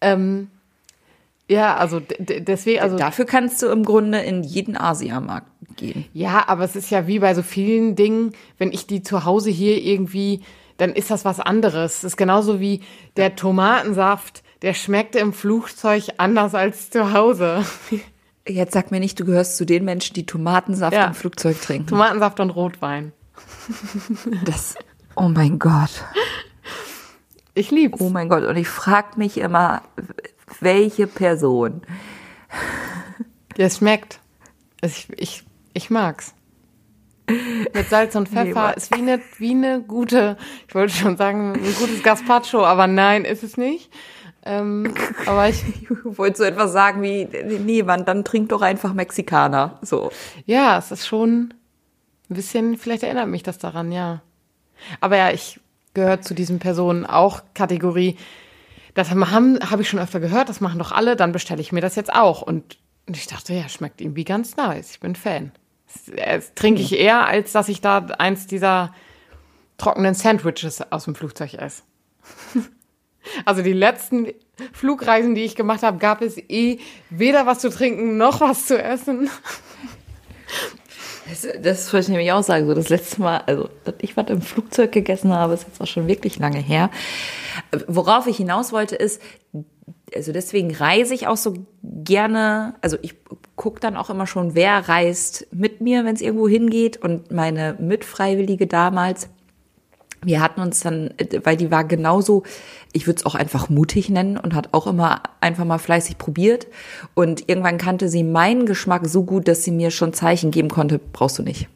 ähm, 0.00 0.48
ja, 1.48 1.76
also 1.76 2.00
deswegen, 2.20 2.80
also 2.80 2.96
Dafür 2.96 3.24
kannst 3.24 3.60
du 3.62 3.66
im 3.66 3.84
Grunde 3.84 4.20
in 4.20 4.44
jeden 4.44 4.76
Asiamarkt 4.76 5.48
gehen. 5.76 6.04
ja, 6.12 6.44
aber 6.46 6.62
es 6.62 6.76
ist 6.76 6.90
ja 6.90 7.08
wie 7.08 7.18
bei 7.18 7.34
so 7.34 7.42
vielen 7.42 7.96
Dingen, 7.96 8.34
wenn 8.58 8.70
ich 8.70 8.86
die 8.86 9.02
zu 9.02 9.24
Hause 9.24 9.50
hier 9.50 9.82
irgendwie, 9.82 10.42
dann 10.80 10.92
ist 10.94 11.10
das 11.10 11.24
was 11.24 11.40
anderes. 11.40 11.98
Es 11.98 12.04
ist 12.04 12.16
genauso 12.16 12.58
wie 12.60 12.82
der 13.16 13.36
Tomatensaft, 13.36 14.42
der 14.62 14.74
schmeckt 14.74 15.14
im 15.16 15.32
Flugzeug 15.32 16.04
anders 16.16 16.54
als 16.54 16.90
zu 16.90 17.12
Hause. 17.12 17.64
Jetzt 18.48 18.72
sag 18.72 18.90
mir 18.90 19.00
nicht, 19.00 19.20
du 19.20 19.24
gehörst 19.24 19.56
zu 19.58 19.66
den 19.66 19.84
Menschen, 19.84 20.14
die 20.14 20.26
Tomatensaft 20.26 20.94
Ja. 20.96 21.06
im 21.06 21.14
Flugzeug 21.14 21.60
trinken. 21.60 21.86
Tomatensaft 21.88 22.40
und 22.40 22.50
Rotwein. 22.50 23.12
Das, 24.44 24.74
oh 25.16 25.28
mein 25.28 25.58
Gott. 25.58 26.04
Ich 27.54 27.70
lieb's. 27.70 28.00
Oh 28.00 28.10
mein 28.10 28.28
Gott. 28.28 28.44
Und 28.44 28.56
ich 28.56 28.68
frage 28.68 29.16
mich 29.18 29.38
immer, 29.38 29.82
welche 30.60 31.06
Person. 31.06 31.82
Es 33.56 33.78
schmeckt. 33.78 34.20
Ich, 34.82 35.08
ich, 35.16 35.44
ich 35.74 35.90
mag's. 35.90 36.34
Mit 37.74 37.88
Salz 37.88 38.14
und 38.16 38.28
Pfeffer 38.30 38.68
Nee, 38.68 38.76
ist 38.76 38.94
wie 38.94 39.00
eine, 39.00 39.20
wie 39.38 39.50
eine 39.50 39.80
gute, 39.80 40.36
ich 40.68 40.74
wollte 40.74 40.94
schon 40.94 41.16
sagen, 41.16 41.54
ein 41.54 41.74
gutes 41.78 42.02
Gazpacho, 42.02 42.64
aber 42.64 42.86
nein, 42.86 43.24
ist 43.24 43.42
es 43.42 43.56
nicht. 43.56 43.90
Ähm, 44.42 44.94
aber 45.26 45.48
ich, 45.50 45.64
wollte 46.04 46.38
so 46.38 46.44
etwas 46.44 46.72
sagen 46.72 47.02
wie, 47.02 47.24
nee, 47.24 47.82
Mann, 47.82 48.04
dann 48.04 48.24
trink 48.24 48.48
doch 48.48 48.62
einfach 48.62 48.94
Mexikaner. 48.94 49.78
So. 49.82 50.10
ja, 50.46 50.78
es 50.78 50.90
ist 50.90 51.06
schon 51.06 51.54
ein 52.30 52.34
bisschen, 52.34 52.78
vielleicht 52.78 53.02
erinnert 53.02 53.28
mich 53.28 53.42
das 53.42 53.58
daran, 53.58 53.92
ja. 53.92 54.22
Aber 55.00 55.16
ja, 55.16 55.30
ich 55.30 55.60
gehöre 55.94 56.20
zu 56.20 56.34
diesen 56.34 56.58
Personen 56.58 57.04
auch 57.04 57.42
Kategorie. 57.54 58.16
Das 58.94 59.10
haben, 59.10 59.58
habe 59.70 59.82
ich 59.82 59.88
schon 59.88 60.00
öfter 60.00 60.20
gehört, 60.20 60.48
das 60.48 60.60
machen 60.60 60.78
doch 60.78 60.92
alle, 60.92 61.16
dann 61.16 61.32
bestelle 61.32 61.60
ich 61.60 61.72
mir 61.72 61.80
das 61.80 61.96
jetzt 61.96 62.12
auch. 62.12 62.42
Und 62.42 62.78
ich 63.06 63.26
dachte, 63.26 63.52
ja, 63.52 63.68
schmeckt 63.68 64.00
irgendwie 64.00 64.24
ganz 64.24 64.56
nice. 64.56 64.92
Ich 64.92 65.00
bin 65.00 65.14
Fan. 65.14 65.52
Das, 65.92 66.16
das 66.16 66.54
trinke 66.54 66.82
ich 66.82 66.98
eher, 66.98 67.26
als 67.26 67.52
dass 67.52 67.68
ich 67.68 67.80
da 67.80 67.98
eins 68.18 68.46
dieser 68.46 68.94
trockenen 69.78 70.14
Sandwiches 70.14 70.80
aus 70.92 71.04
dem 71.04 71.14
Flugzeug 71.14 71.54
esse. 71.54 71.82
Also 73.44 73.60
die 73.60 73.74
letzten 73.74 74.28
Flugreisen, 74.72 75.34
die 75.34 75.42
ich 75.42 75.54
gemacht 75.54 75.82
habe, 75.82 75.98
gab 75.98 76.22
es 76.22 76.38
eh 76.38 76.78
weder 77.10 77.44
was 77.44 77.58
zu 77.58 77.68
trinken 77.68 78.16
noch 78.16 78.40
was 78.40 78.66
zu 78.66 78.82
essen. 78.82 79.28
Das, 81.28 81.46
das 81.62 81.92
wollte 81.92 82.06
ich 82.06 82.08
nämlich 82.08 82.32
auch 82.32 82.42
sagen. 82.42 82.66
So 82.66 82.74
das 82.74 82.88
letzte 82.88 83.20
Mal, 83.20 83.38
also 83.46 83.68
dass 83.84 83.94
ich 84.00 84.16
was 84.16 84.28
im 84.30 84.42
Flugzeug 84.42 84.90
gegessen 84.90 85.32
habe, 85.32 85.54
ist 85.54 85.64
jetzt 85.64 85.80
auch 85.80 85.86
schon 85.86 86.08
wirklich 86.08 86.40
lange 86.40 86.58
her. 86.58 86.90
Worauf 87.86 88.26
ich 88.26 88.38
hinaus 88.38 88.72
wollte, 88.72 88.96
ist, 88.96 89.22
also 90.14 90.32
deswegen 90.32 90.74
reise 90.74 91.14
ich 91.14 91.26
auch 91.26 91.36
so 91.36 91.54
gerne, 91.82 92.74
also 92.80 92.96
ich 93.02 93.14
gucke 93.56 93.80
dann 93.80 93.96
auch 93.96 94.10
immer 94.10 94.26
schon, 94.26 94.54
wer 94.54 94.88
reist 94.88 95.46
mit 95.52 95.80
mir, 95.80 96.04
wenn 96.04 96.14
es 96.14 96.20
irgendwo 96.20 96.48
hingeht. 96.48 96.96
Und 96.96 97.30
meine 97.30 97.76
Mitfreiwillige 97.78 98.66
damals, 98.66 99.28
wir 100.22 100.40
hatten 100.40 100.60
uns 100.60 100.80
dann, 100.80 101.10
weil 101.44 101.56
die 101.56 101.70
war 101.70 101.84
genauso, 101.84 102.42
ich 102.92 103.06
würde 103.06 103.18
es 103.18 103.26
auch 103.26 103.34
einfach 103.34 103.68
mutig 103.68 104.08
nennen 104.08 104.36
und 104.36 104.54
hat 104.54 104.70
auch 104.72 104.86
immer 104.86 105.22
einfach 105.40 105.64
mal 105.64 105.78
fleißig 105.78 106.18
probiert. 106.18 106.66
Und 107.14 107.48
irgendwann 107.48 107.78
kannte 107.78 108.08
sie 108.08 108.24
meinen 108.24 108.66
Geschmack 108.66 109.06
so 109.06 109.24
gut, 109.24 109.48
dass 109.48 109.64
sie 109.64 109.70
mir 109.70 109.90
schon 109.90 110.12
Zeichen 110.12 110.50
geben 110.50 110.68
konnte, 110.68 110.98
brauchst 110.98 111.38
du 111.38 111.42
nicht. 111.42 111.68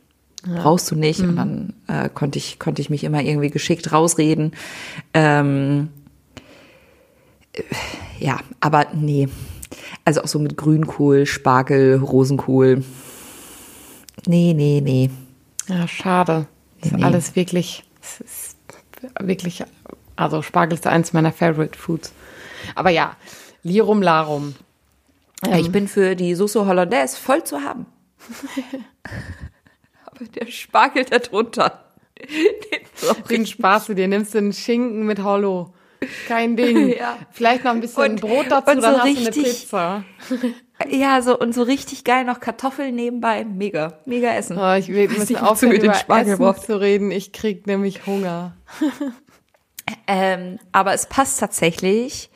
Brauchst 0.47 0.91
du 0.91 0.95
nicht. 0.95 1.21
Und 1.21 1.37
dann 1.37 1.73
äh, 1.87 2.11
konnte 2.11 2.39
ich, 2.39 2.59
konnte 2.59 2.83
ich 2.83 2.91
mich 2.91 3.03
immer 3.05 3.23
irgendwie 3.23 3.49
geschickt 3.49 3.93
rausreden. 3.93 4.53
Ähm, 5.15 5.89
äh, 5.89 6.04
ja, 8.19 8.39
aber 8.61 8.87
nee. 8.95 9.29
Also 10.05 10.23
auch 10.23 10.27
so 10.29 10.39
mit 10.39 10.57
Grünkohl, 10.57 11.27
Spargel, 11.27 11.97
Rosenkohl. 11.99 12.85
Nee, 14.27 14.53
nee, 14.55 14.81
nee. 14.83 15.11
Ja, 15.69 15.87
schade. 15.89 16.47
Das 16.81 16.93
ist 16.93 16.99
Nee. 16.99 17.05
alles 17.05 17.37
wirklich, 17.37 17.85
ist 18.21 18.57
wirklich, 19.21 19.65
also 20.17 20.43
Spargel 20.43 20.75
ist 20.79 20.87
eins 20.87 21.13
meiner 21.13 21.33
Favorite 21.33 21.79
Foods. 21.79 22.13
Aber 22.75 22.91
ja, 22.91 23.17
Lirum 23.63 24.03
Larum. 24.03 24.55
Ich 25.59 25.71
bin 25.71 25.89
für 25.89 26.15
die 26.17 26.35
Soße 26.35 26.65
Hollandaise 26.65 27.17
voll 27.19 27.45
zu 27.45 27.61
haben. 27.61 27.87
Aber 30.07 30.25
der 30.27 30.47
Spargel 30.47 31.05
darunter, 31.05 31.85
den 32.19 33.25
Den. 33.29 33.47
Spaß 33.47 33.87
du 33.87 33.95
dir, 33.95 34.09
nimmst 34.09 34.35
du 34.35 34.39
einen 34.39 34.53
Schinken 34.53 35.05
mit 35.07 35.23
Hollow. 35.23 35.73
Kein 36.29 36.57
Ding. 36.57 36.89
Ja. 36.99 37.19
Vielleicht 37.31 37.65
noch 37.65 37.73
ein 37.73 37.81
bisschen 37.81 38.13
Und- 38.13 38.21
Brot 38.21 38.47
dazu, 38.51 38.71
und 38.73 38.83
dann 38.83 38.95
so 38.95 39.01
hast 39.01 39.05
du 39.15 39.19
eine 39.19 39.29
richtig- 39.29 39.45
Pizza. 39.45 40.05
Ja, 40.91 41.23
so 41.23 41.39
und 41.39 41.55
so 41.55 41.63
richtig 41.63 42.03
geil 42.03 42.25
noch 42.25 42.41
Kartoffeln 42.41 42.97
nebenbei. 42.97 43.45
Mega, 43.45 43.99
mega 44.07 44.35
Essen. 44.35 44.59
Oh, 44.59 44.73
ich 44.75 44.89
will 44.89 45.09
müssen 45.09 45.37
aufhören, 45.37 45.71
den 45.75 45.85
über 45.85 45.95
Spargel 45.95 46.33
Essen 46.35 46.63
zu 46.67 46.81
reden. 46.81 47.11
Ich 47.13 47.33
krieg 47.33 47.67
nämlich 47.67 48.07
Hunger. 48.07 48.57
Ähm, 50.07 50.59
aber 50.73 50.95
es 50.95 51.07
passt 51.07 51.41
tatsächlich 51.41 52.31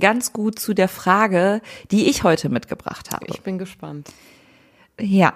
ganz 0.00 0.32
gut 0.32 0.58
zu 0.58 0.72
der 0.72 0.88
Frage, 0.88 1.60
die 1.90 2.08
ich 2.08 2.22
heute 2.22 2.48
mitgebracht 2.48 3.10
habe. 3.12 3.26
Ich 3.28 3.40
bin 3.42 3.58
gespannt. 3.58 4.08
Ja, 5.00 5.34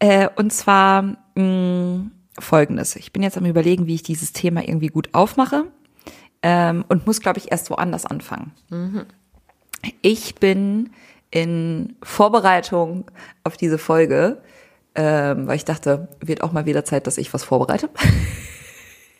äh, 0.00 0.28
und 0.36 0.52
zwar 0.52 1.16
mh, 1.36 2.06
folgendes. 2.38 2.96
Ich 2.96 3.12
bin 3.12 3.22
jetzt 3.22 3.36
am 3.36 3.46
überlegen, 3.46 3.86
wie 3.86 3.94
ich 3.94 4.02
dieses 4.02 4.32
Thema 4.32 4.62
irgendwie 4.66 4.88
gut 4.88 5.10
aufmache 5.12 5.66
ähm, 6.48 6.84
und 6.88 7.08
muss, 7.08 7.20
glaube 7.20 7.40
ich, 7.40 7.50
erst 7.50 7.70
woanders 7.70 8.06
anfangen. 8.06 8.52
Ich 10.00 10.36
bin 10.36 10.90
in 11.32 11.96
Vorbereitung 12.04 13.10
auf 13.42 13.56
diese 13.56 13.78
Folge, 13.78 14.40
ähm, 14.94 15.48
weil 15.48 15.56
ich 15.56 15.64
dachte, 15.64 16.06
wird 16.20 16.44
auch 16.44 16.52
mal 16.52 16.64
wieder 16.64 16.84
Zeit, 16.84 17.08
dass 17.08 17.18
ich 17.18 17.34
was 17.34 17.42
vorbereite. 17.42 17.90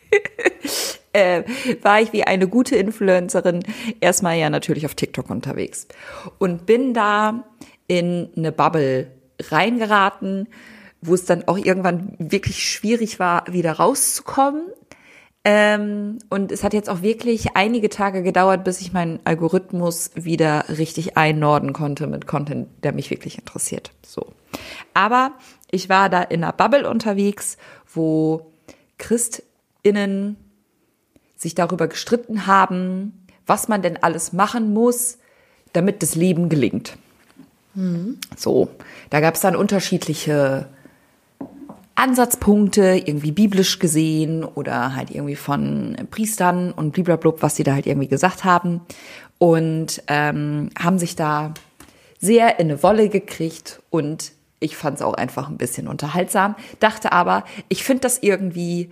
äh, 1.11 1.43
war 1.81 1.99
ich 1.99 2.13
wie 2.13 2.23
eine 2.23 2.47
gute 2.47 2.77
Influencerin 2.77 3.63
erstmal 3.99 4.37
ja 4.37 4.49
natürlich 4.49 4.85
auf 4.85 4.95
TikTok 4.95 5.29
unterwegs 5.29 5.89
und 6.37 6.65
bin 6.65 6.93
da 6.93 7.43
in 7.87 8.29
eine 8.37 8.53
Bubble 8.53 9.11
reingeraten, 9.51 10.47
wo 11.01 11.13
es 11.13 11.25
dann 11.25 11.45
auch 11.45 11.57
irgendwann 11.57 12.15
wirklich 12.19 12.71
schwierig 12.71 13.19
war, 13.19 13.43
wieder 13.51 13.73
rauszukommen. 13.73 14.61
Ähm, 15.49 16.19
und 16.29 16.51
es 16.51 16.65
hat 16.65 16.73
jetzt 16.73 16.89
auch 16.89 17.01
wirklich 17.01 17.55
einige 17.55 17.87
Tage 17.87 18.21
gedauert, 18.21 18.65
bis 18.65 18.81
ich 18.81 18.91
meinen 18.91 19.21
Algorithmus 19.23 20.11
wieder 20.13 20.65
richtig 20.67 21.15
einnorden 21.15 21.71
konnte 21.71 22.05
mit 22.05 22.27
Content, 22.27 22.67
der 22.83 22.91
mich 22.91 23.09
wirklich 23.11 23.37
interessiert. 23.37 23.91
So. 24.05 24.33
Aber 24.93 25.31
ich 25.71 25.87
war 25.87 26.09
da 26.09 26.21
in 26.21 26.43
einer 26.43 26.51
Bubble 26.51 26.89
unterwegs, 26.89 27.57
wo 27.87 28.51
ChristInnen 28.97 30.35
sich 31.37 31.55
darüber 31.55 31.87
gestritten 31.87 32.45
haben, 32.45 33.25
was 33.45 33.69
man 33.69 33.81
denn 33.81 34.03
alles 34.03 34.33
machen 34.33 34.73
muss, 34.73 35.17
damit 35.71 36.03
das 36.03 36.15
Leben 36.15 36.49
gelingt. 36.49 36.97
So, 38.35 38.67
da 39.11 39.21
gab 39.21 39.35
es 39.35 39.41
dann 39.41 39.55
unterschiedliche 39.55 40.67
Ansatzpunkte, 41.97 43.01
irgendwie 43.05 43.31
biblisch 43.31 43.79
gesehen 43.79 44.43
oder 44.43 44.95
halt 44.95 45.09
irgendwie 45.09 45.35
von 45.35 45.97
Priestern 46.11 46.71
und 46.71 46.91
bliblablub, 46.91 47.41
was 47.41 47.55
sie 47.55 47.63
da 47.63 47.73
halt 47.73 47.87
irgendwie 47.87 48.07
gesagt 48.07 48.43
haben. 48.43 48.81
Und 49.39 50.03
ähm, 50.07 50.69
haben 50.79 50.99
sich 50.99 51.15
da 51.15 51.53
sehr 52.19 52.59
in 52.59 52.69
eine 52.69 52.83
Wolle 52.83 53.09
gekriegt 53.09 53.81
und 53.89 54.31
ich 54.59 54.77
fand 54.77 54.97
es 54.97 55.01
auch 55.01 55.15
einfach 55.15 55.49
ein 55.49 55.57
bisschen 55.57 55.87
unterhaltsam. 55.87 56.55
Dachte 56.79 57.11
aber, 57.11 57.43
ich 57.67 57.83
finde 57.83 58.01
das 58.01 58.19
irgendwie 58.21 58.91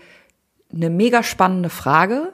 eine 0.73 0.89
mega 0.89 1.21
spannende 1.21 1.69
Frage. 1.69 2.33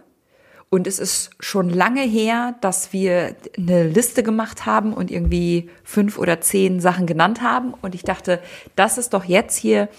Und 0.69 0.87
es 0.87 0.99
ist 0.99 1.31
schon 1.41 1.69
lange 1.69 2.01
her, 2.01 2.55
dass 2.61 2.93
wir 2.93 3.35
eine 3.57 3.83
Liste 3.83 4.23
gemacht 4.23 4.65
haben 4.65 4.93
und 4.93 5.11
irgendwie 5.11 5.69
fünf 5.83 6.17
oder 6.17 6.39
zehn 6.39 6.79
Sachen 6.79 7.05
genannt 7.05 7.41
haben. 7.41 7.73
Und 7.81 7.93
ich 7.93 8.03
dachte, 8.03 8.39
das 8.77 8.97
ist 8.97 9.13
doch 9.13 9.25
jetzt 9.25 9.57
hier 9.57 9.89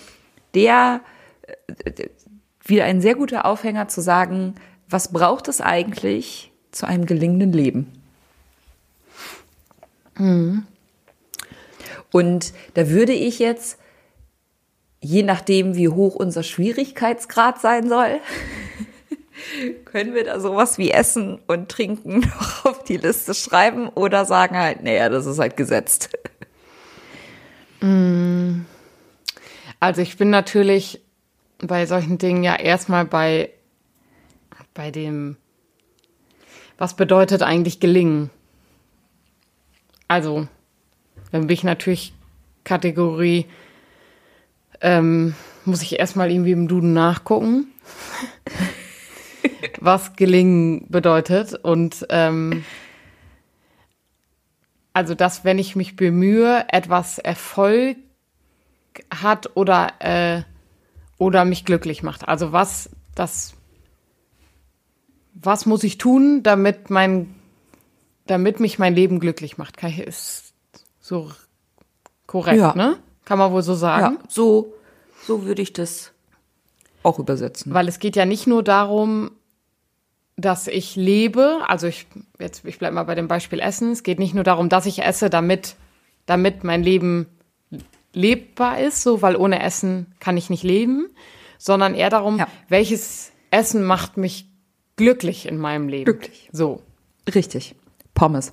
der 0.54 1.00
äh, 1.66 2.08
wieder 2.64 2.84
ein 2.84 3.00
sehr 3.00 3.14
guter 3.14 3.44
Aufhänger 3.44 3.88
zu 3.88 4.00
sagen, 4.00 4.54
was 4.88 5.12
braucht 5.12 5.48
es 5.48 5.60
eigentlich 5.60 6.52
zu 6.70 6.86
einem 6.86 7.06
gelingenden 7.06 7.52
Leben? 7.52 7.92
Und 12.12 12.52
da 12.74 12.88
würde 12.90 13.12
ich 13.12 13.38
jetzt, 13.38 13.78
je 15.00 15.22
nachdem, 15.22 15.74
wie 15.74 15.88
hoch 15.88 16.14
unser 16.14 16.42
Schwierigkeitsgrad 16.42 17.60
sein 17.60 17.88
soll, 17.88 18.20
können 19.84 20.14
wir 20.14 20.24
da 20.24 20.38
sowas 20.38 20.78
wie 20.78 20.90
Essen 20.90 21.40
und 21.46 21.70
Trinken 21.70 22.20
noch 22.38 22.64
auf 22.66 22.84
die 22.84 22.98
Liste 22.98 23.34
schreiben 23.34 23.88
oder 23.88 24.24
sagen 24.24 24.56
halt, 24.56 24.82
naja, 24.82 25.08
das 25.08 25.26
ist 25.26 25.38
halt 25.38 25.56
gesetzt. 25.56 26.10
Also 29.82 30.00
ich 30.00 30.16
bin 30.16 30.30
natürlich 30.30 31.00
bei 31.58 31.86
solchen 31.86 32.16
Dingen 32.16 32.44
ja 32.44 32.54
erstmal 32.54 33.04
bei, 33.04 33.50
bei 34.74 34.92
dem, 34.92 35.36
was 36.78 36.94
bedeutet 36.94 37.42
eigentlich 37.42 37.80
gelingen? 37.80 38.30
Also, 40.06 40.46
dann 41.32 41.48
bin 41.48 41.54
ich 41.54 41.64
natürlich 41.64 42.14
Kategorie, 42.62 43.46
ähm, 44.82 45.34
muss 45.64 45.82
ich 45.82 45.98
erstmal 45.98 46.30
irgendwie 46.30 46.52
im 46.52 46.68
Duden 46.68 46.92
nachgucken, 46.92 47.66
was 49.80 50.14
gelingen 50.14 50.86
bedeutet. 50.90 51.54
Und 51.54 52.06
ähm, 52.08 52.64
also, 54.92 55.16
dass 55.16 55.44
wenn 55.44 55.58
ich 55.58 55.74
mich 55.74 55.96
bemühe, 55.96 56.66
etwas 56.68 57.18
Erfolg 57.18 57.96
hat 59.14 59.50
oder, 59.56 59.92
äh, 60.00 60.42
oder 61.18 61.44
mich 61.44 61.64
glücklich 61.64 62.02
macht. 62.02 62.26
Also 62.28 62.52
was 62.52 62.90
das, 63.14 63.54
was 65.34 65.66
muss 65.66 65.84
ich 65.84 65.98
tun, 65.98 66.42
damit 66.42 66.90
mein, 66.90 67.34
damit 68.26 68.60
mich 68.60 68.78
mein 68.78 68.94
Leben 68.94 69.20
glücklich 69.20 69.58
macht? 69.58 69.76
Kann 69.76 69.90
ich, 69.90 69.98
ist 70.00 70.52
so 71.00 71.30
korrekt, 72.26 72.58
Ja. 72.58 72.74
ne? 72.74 72.98
Kann 73.24 73.38
man 73.38 73.52
wohl 73.52 73.62
so 73.62 73.74
sagen? 73.74 74.16
Ja, 74.16 74.22
so, 74.28 74.74
so 75.26 75.44
würde 75.44 75.62
ich 75.62 75.72
das 75.72 76.12
auch 77.02 77.18
übersetzen. 77.18 77.72
Weil 77.72 77.88
es 77.88 77.98
geht 77.98 78.16
ja 78.16 78.24
nicht 78.26 78.46
nur 78.46 78.62
darum, 78.62 79.30
dass 80.36 80.66
ich 80.66 80.96
lebe, 80.96 81.58
also 81.68 81.86
ich, 81.86 82.06
jetzt, 82.38 82.64
ich 82.64 82.78
bleibe 82.78 82.94
mal 82.94 83.04
bei 83.04 83.14
dem 83.14 83.28
Beispiel 83.28 83.60
Essen, 83.60 83.92
es 83.92 84.02
geht 84.02 84.18
nicht 84.18 84.34
nur 84.34 84.44
darum, 84.44 84.68
dass 84.68 84.86
ich 84.86 85.02
esse, 85.02 85.30
damit, 85.30 85.76
damit 86.26 86.64
mein 86.64 86.82
Leben 86.82 87.26
lebbar 88.12 88.80
ist, 88.80 89.02
so, 89.02 89.22
weil 89.22 89.36
ohne 89.36 89.62
Essen 89.62 90.06
kann 90.20 90.36
ich 90.36 90.50
nicht 90.50 90.62
leben, 90.62 91.08
sondern 91.58 91.94
eher 91.94 92.10
darum, 92.10 92.38
Ja. 92.38 92.46
welches 92.68 93.32
Essen 93.50 93.84
macht 93.84 94.16
mich 94.16 94.46
glücklich 94.96 95.46
in 95.46 95.58
meinem 95.58 95.88
Leben. 95.88 96.04
Glücklich. 96.04 96.48
So, 96.52 96.82
Richtig. 97.34 97.74
Pommes. 98.14 98.52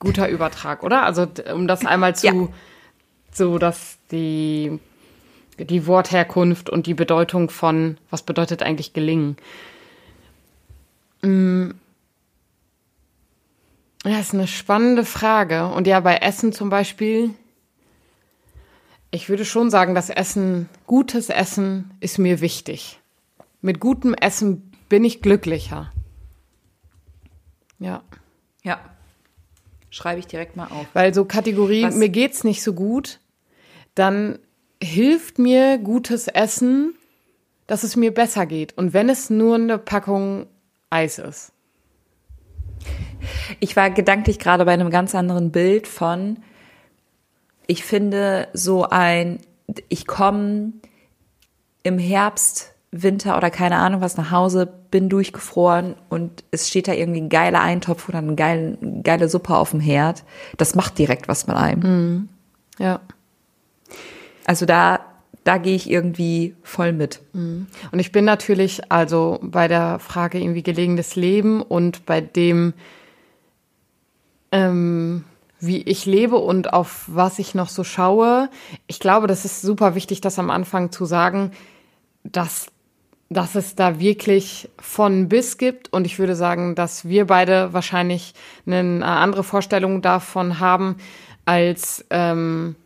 guter 0.00 0.28
Übertrag, 0.28 0.82
oder? 0.82 1.02
Also, 1.04 1.26
um 1.54 1.66
das 1.66 1.84
einmal 1.86 2.14
zu, 2.14 2.26
Ja. 2.26 2.48
so, 3.32 3.58
dass 3.58 3.98
die, 4.12 4.78
die 5.58 5.86
Wortherkunft 5.86 6.70
und 6.70 6.86
die 6.86 6.94
Bedeutung 6.94 7.50
von, 7.50 7.96
was 8.10 8.22
bedeutet 8.22 8.62
eigentlich 8.62 8.92
gelingen? 8.92 9.36
Mm. 11.22 11.70
Ja, 14.04 14.20
ist 14.20 14.34
eine 14.34 14.46
spannende 14.46 15.04
Frage. 15.04 15.66
Und 15.66 15.86
ja, 15.86 15.98
bei 16.00 16.16
Essen 16.18 16.52
zum 16.52 16.70
Beispiel, 16.70 17.30
ich 19.10 19.28
würde 19.28 19.44
schon 19.44 19.70
sagen, 19.70 19.94
dass 19.94 20.10
Essen, 20.10 20.68
gutes 20.86 21.30
Essen 21.30 21.90
ist 22.00 22.18
mir 22.18 22.40
wichtig. 22.40 23.00
Mit 23.60 23.80
gutem 23.80 24.14
Essen 24.14 24.70
bin 24.88 25.04
ich 25.04 25.22
glücklicher. 25.22 25.92
Ja. 27.78 28.02
Ja. 28.62 28.78
Schreibe 29.90 30.20
ich 30.20 30.26
direkt 30.26 30.56
mal 30.56 30.66
auf. 30.66 30.86
Weil 30.92 31.14
so 31.14 31.24
Kategorie, 31.24 31.84
Was- 31.84 31.94
mir 31.96 32.08
geht's 32.08 32.44
nicht 32.44 32.62
so 32.62 32.74
gut, 32.74 33.20
dann 33.94 34.38
hilft 34.82 35.38
mir 35.38 35.78
gutes 35.78 36.28
Essen, 36.28 36.94
dass 37.66 37.82
es 37.82 37.96
mir 37.96 38.12
besser 38.12 38.46
geht. 38.46 38.76
Und 38.76 38.92
wenn 38.92 39.08
es 39.08 39.30
nur 39.30 39.56
eine 39.56 39.78
Packung 39.78 40.46
Eis 40.90 41.18
ist. 41.18 41.52
Ich 43.60 43.74
war 43.76 43.90
gedanklich 43.90 44.38
gerade 44.38 44.64
bei 44.64 44.72
einem 44.72 44.90
ganz 44.90 45.14
anderen 45.14 45.50
Bild 45.50 45.86
von, 45.88 46.38
ich 47.68 47.84
finde 47.84 48.48
so 48.54 48.88
ein, 48.88 49.38
ich 49.88 50.06
komme 50.08 50.72
im 51.84 51.98
Herbst, 51.98 52.74
Winter 52.90 53.36
oder 53.36 53.50
keine 53.50 53.76
Ahnung 53.76 54.00
was 54.00 54.16
nach 54.16 54.30
Hause, 54.30 54.66
bin 54.90 55.10
durchgefroren 55.10 55.94
und 56.08 56.42
es 56.50 56.66
steht 56.68 56.88
da 56.88 56.94
irgendwie 56.94 57.20
ein 57.20 57.28
geiler 57.28 57.60
Eintopf 57.60 58.08
oder 58.08 58.18
eine 58.18 58.34
geile, 58.34 58.78
geile 59.02 59.28
Suppe 59.28 59.54
auf 59.54 59.70
dem 59.72 59.80
Herd. 59.80 60.24
Das 60.56 60.74
macht 60.74 60.98
direkt 60.98 61.28
was 61.28 61.46
mit 61.46 61.56
einem. 61.56 62.30
Ja. 62.78 63.00
Also 64.46 64.64
da, 64.64 65.00
da 65.44 65.58
gehe 65.58 65.76
ich 65.76 65.90
irgendwie 65.90 66.56
voll 66.62 66.94
mit. 66.94 67.20
Und 67.92 67.98
ich 67.98 68.10
bin 68.10 68.24
natürlich 68.24 68.90
also 68.90 69.38
bei 69.42 69.68
der 69.68 69.98
Frage 69.98 70.40
irgendwie 70.40 70.62
gelegenes 70.62 71.14
Leben 71.14 71.60
und 71.60 72.06
bei 72.06 72.22
dem, 72.22 72.72
ähm, 74.52 75.24
wie 75.60 75.82
ich 75.82 76.06
lebe 76.06 76.36
und 76.36 76.72
auf 76.72 77.04
was 77.06 77.38
ich 77.38 77.54
noch 77.54 77.68
so 77.68 77.84
schaue. 77.84 78.48
Ich 78.86 79.00
glaube, 79.00 79.26
das 79.26 79.44
ist 79.44 79.62
super 79.62 79.94
wichtig, 79.94 80.20
das 80.20 80.38
am 80.38 80.50
Anfang 80.50 80.92
zu 80.92 81.04
sagen, 81.04 81.52
dass, 82.22 82.68
dass 83.28 83.54
es 83.54 83.74
da 83.74 83.98
wirklich 83.98 84.68
von 84.78 85.28
bis 85.28 85.58
gibt. 85.58 85.92
Und 85.92 86.06
ich 86.06 86.18
würde 86.18 86.36
sagen, 86.36 86.74
dass 86.74 87.08
wir 87.08 87.26
beide 87.26 87.72
wahrscheinlich 87.72 88.34
eine 88.66 89.04
andere 89.04 89.44
Vorstellung 89.44 90.00
davon 90.02 90.60
haben 90.60 90.96
als 91.44 92.04
ähm, 92.10 92.76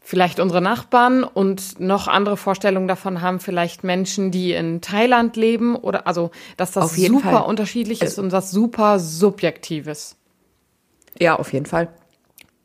vielleicht 0.00 0.40
unsere 0.40 0.62
Nachbarn 0.62 1.22
und 1.22 1.78
noch 1.80 2.08
andere 2.08 2.38
Vorstellungen 2.38 2.88
davon 2.88 3.20
haben 3.20 3.40
vielleicht 3.40 3.84
Menschen, 3.84 4.30
die 4.30 4.52
in 4.52 4.80
Thailand 4.80 5.36
leben 5.36 5.76
oder 5.76 6.06
also, 6.06 6.30
dass 6.56 6.72
das 6.72 6.96
super 6.96 7.20
Fall. 7.20 7.42
unterschiedlich 7.42 8.00
ist 8.00 8.12
Also- 8.12 8.22
und 8.22 8.32
das 8.32 8.50
super 8.50 8.98
subjektiv 8.98 9.86
ist. 9.86 10.16
Ja, 11.20 11.38
auf 11.38 11.52
jeden 11.52 11.66
Fall. 11.66 11.88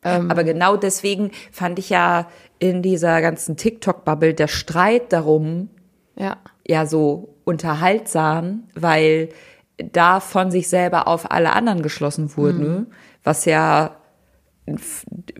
Aber 0.03 0.43
genau 0.43 0.77
deswegen 0.77 1.31
fand 1.51 1.79
ich 1.79 1.89
ja 1.89 2.27
in 2.59 2.81
dieser 2.81 3.21
ganzen 3.21 3.57
TikTok-Bubble 3.57 4.33
der 4.33 4.47
Streit 4.47 5.11
darum 5.11 5.69
Ja. 6.15 6.37
ja 6.67 6.85
so 6.85 7.35
unterhaltsam, 7.45 8.63
weil 8.75 9.29
da 9.77 10.19
von 10.19 10.51
sich 10.51 10.69
selber 10.69 11.07
auf 11.07 11.31
alle 11.31 11.53
anderen 11.53 11.81
geschlossen 11.81 12.37
wurde, 12.37 12.85
was 13.23 13.45
ja 13.45 13.97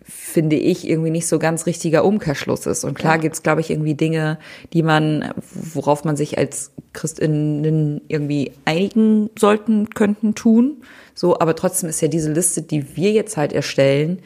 finde 0.04 0.58
ich 0.58 0.88
irgendwie 0.88 1.10
nicht 1.10 1.28
so 1.28 1.40
ganz 1.40 1.66
richtiger 1.66 2.04
Umkehrschluss 2.04 2.66
ist. 2.66 2.84
Und 2.84 2.96
klar 2.96 3.18
gibt's 3.18 3.42
glaube 3.42 3.62
ich, 3.62 3.70
irgendwie 3.70 3.96
Dinge, 3.96 4.38
die 4.74 4.84
man, 4.84 5.34
worauf 5.54 6.04
man 6.04 6.18
sich 6.18 6.38
als 6.38 6.72
Christinnen 6.92 8.02
irgendwie 8.10 8.52
einigen 8.66 9.30
sollten, 9.40 9.90
könnten, 9.92 10.36
tun. 10.36 10.84
So, 11.16 11.40
aber 11.40 11.56
trotzdem 11.56 11.90
ist 11.90 12.02
ja 12.02 12.10
diese 12.10 12.34
Liste, 12.34 12.62
die 12.62 12.98
wir 12.98 13.12
jetzt 13.12 13.38
halt 13.38 13.54
erstellen, 13.54 14.20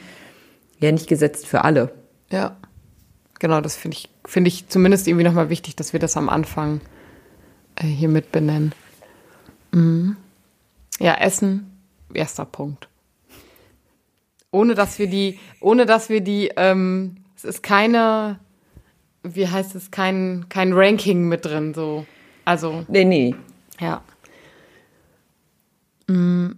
ja 0.80 0.92
nicht 0.92 1.08
gesetzt 1.08 1.48
für 1.48 1.63
alle. 1.63 1.94
Ja. 2.32 2.56
Genau, 3.40 3.62
das 3.62 3.76
finde 3.76 3.98
ich, 3.98 4.10
finde 4.26 4.48
ich 4.48 4.68
zumindest 4.68 5.08
irgendwie 5.08 5.24
nochmal 5.26 5.50
wichtig, 5.50 5.76
dass 5.76 5.94
wir 5.94 6.00
das 6.00 6.18
am 6.18 6.28
Anfang 6.30 6.82
äh, 7.76 7.86
hier 7.86 8.10
mit 8.10 8.32
benennen. 8.32 8.74
Mhm. 9.72 10.18
Ja, 11.00 11.13
Essen, 11.16 11.72
erster 12.13 12.46
Punkt. 12.46 12.88
Ohne 14.50 14.74
dass 14.74 14.98
wir 14.98 15.08
die, 15.08 15.40
ohne 15.60 15.86
dass 15.86 16.10
wir 16.10 16.22
die, 16.22 16.52
ähm, 16.56 17.18
es 17.36 17.44
ist 17.44 17.62
keine, 17.62 18.40
wie 19.22 19.48
heißt 19.48 19.76
es, 19.76 19.92
kein, 19.92 20.46
kein 20.50 20.74
Ranking 20.74 21.28
mit 21.28 21.46
drin, 21.46 21.74
so. 21.76 22.06
Also, 22.46 22.86
Nee, 22.88 23.04
nee. 23.06 23.36
ja. 23.80 24.02
Mm, 26.08 26.52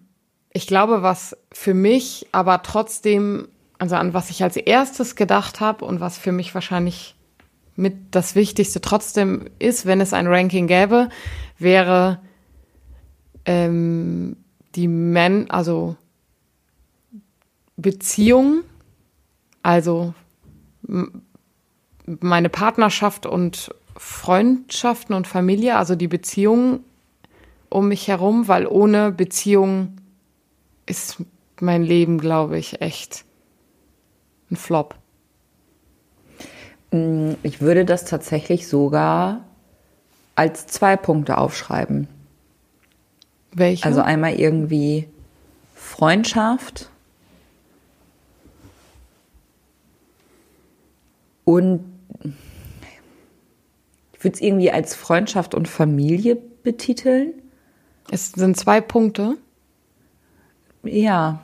Ich 0.54 0.68
glaube, 0.68 1.02
was 1.02 1.36
für 1.52 1.74
mich 1.74 2.28
aber 2.32 2.62
trotzdem, 2.64 3.48
also 3.80 3.96
an 3.96 4.14
was 4.14 4.30
ich 4.30 4.44
als 4.44 4.58
erstes 4.58 5.16
gedacht 5.16 5.60
habe 5.60 5.86
und 5.86 6.00
was 6.00 6.18
für 6.18 6.32
mich 6.32 6.54
wahrscheinlich 6.54 7.16
mit 7.76 7.96
das 8.12 8.36
Wichtigste 8.36 8.82
trotzdem 8.82 9.50
ist, 9.58 9.86
wenn 9.86 10.02
es 10.02 10.14
ein 10.14 10.28
Ranking 10.28 10.68
gäbe, 10.68 11.10
wäre 11.58 12.20
ähm, 13.46 14.36
die 14.76 14.90
Men, 14.90 15.50
also 15.50 15.96
Beziehung, 17.78 18.64
also 19.64 20.14
meine 22.06 22.50
Partnerschaft 22.50 23.26
und 23.26 23.74
Freundschaften 23.96 25.16
und 25.16 25.26
Familie, 25.26 25.78
also 25.78 25.96
die 25.96 26.08
Beziehung 26.08 26.82
um 27.70 27.88
mich 27.88 28.08
herum, 28.08 28.48
weil 28.48 28.68
ohne 28.68 29.12
Beziehung 29.12 29.96
ist 30.86 31.24
mein 31.62 31.84
Leben, 31.84 32.18
glaube 32.18 32.58
ich, 32.58 32.82
echt 32.82 33.26
ein 34.52 34.56
Flop. 34.56 34.96
Ich 37.44 37.62
würde 37.62 37.86
das 37.86 38.06
tatsächlich 38.06 38.68
sogar 38.68 39.46
als 40.36 40.66
zwei 40.68 40.98
Punkte 40.98 41.38
aufschreiben. 41.38 42.08
Welche? 43.52 43.86
Also 43.86 44.02
einmal 44.02 44.34
irgendwie 44.34 45.08
Freundschaft 45.76 46.90
und 51.46 51.84
ich 54.14 54.24
würde 54.24 54.36
es 54.36 54.42
irgendwie 54.42 54.72
als 54.72 54.96
Freundschaft 54.96 55.56
und 55.56 55.68
Familie 55.68 56.36
betiteln. 56.36 57.34
es 58.12 58.32
sind 58.32 58.58
zwei 58.58 58.82
Punkte. 58.82 59.38
Ja, 60.84 61.42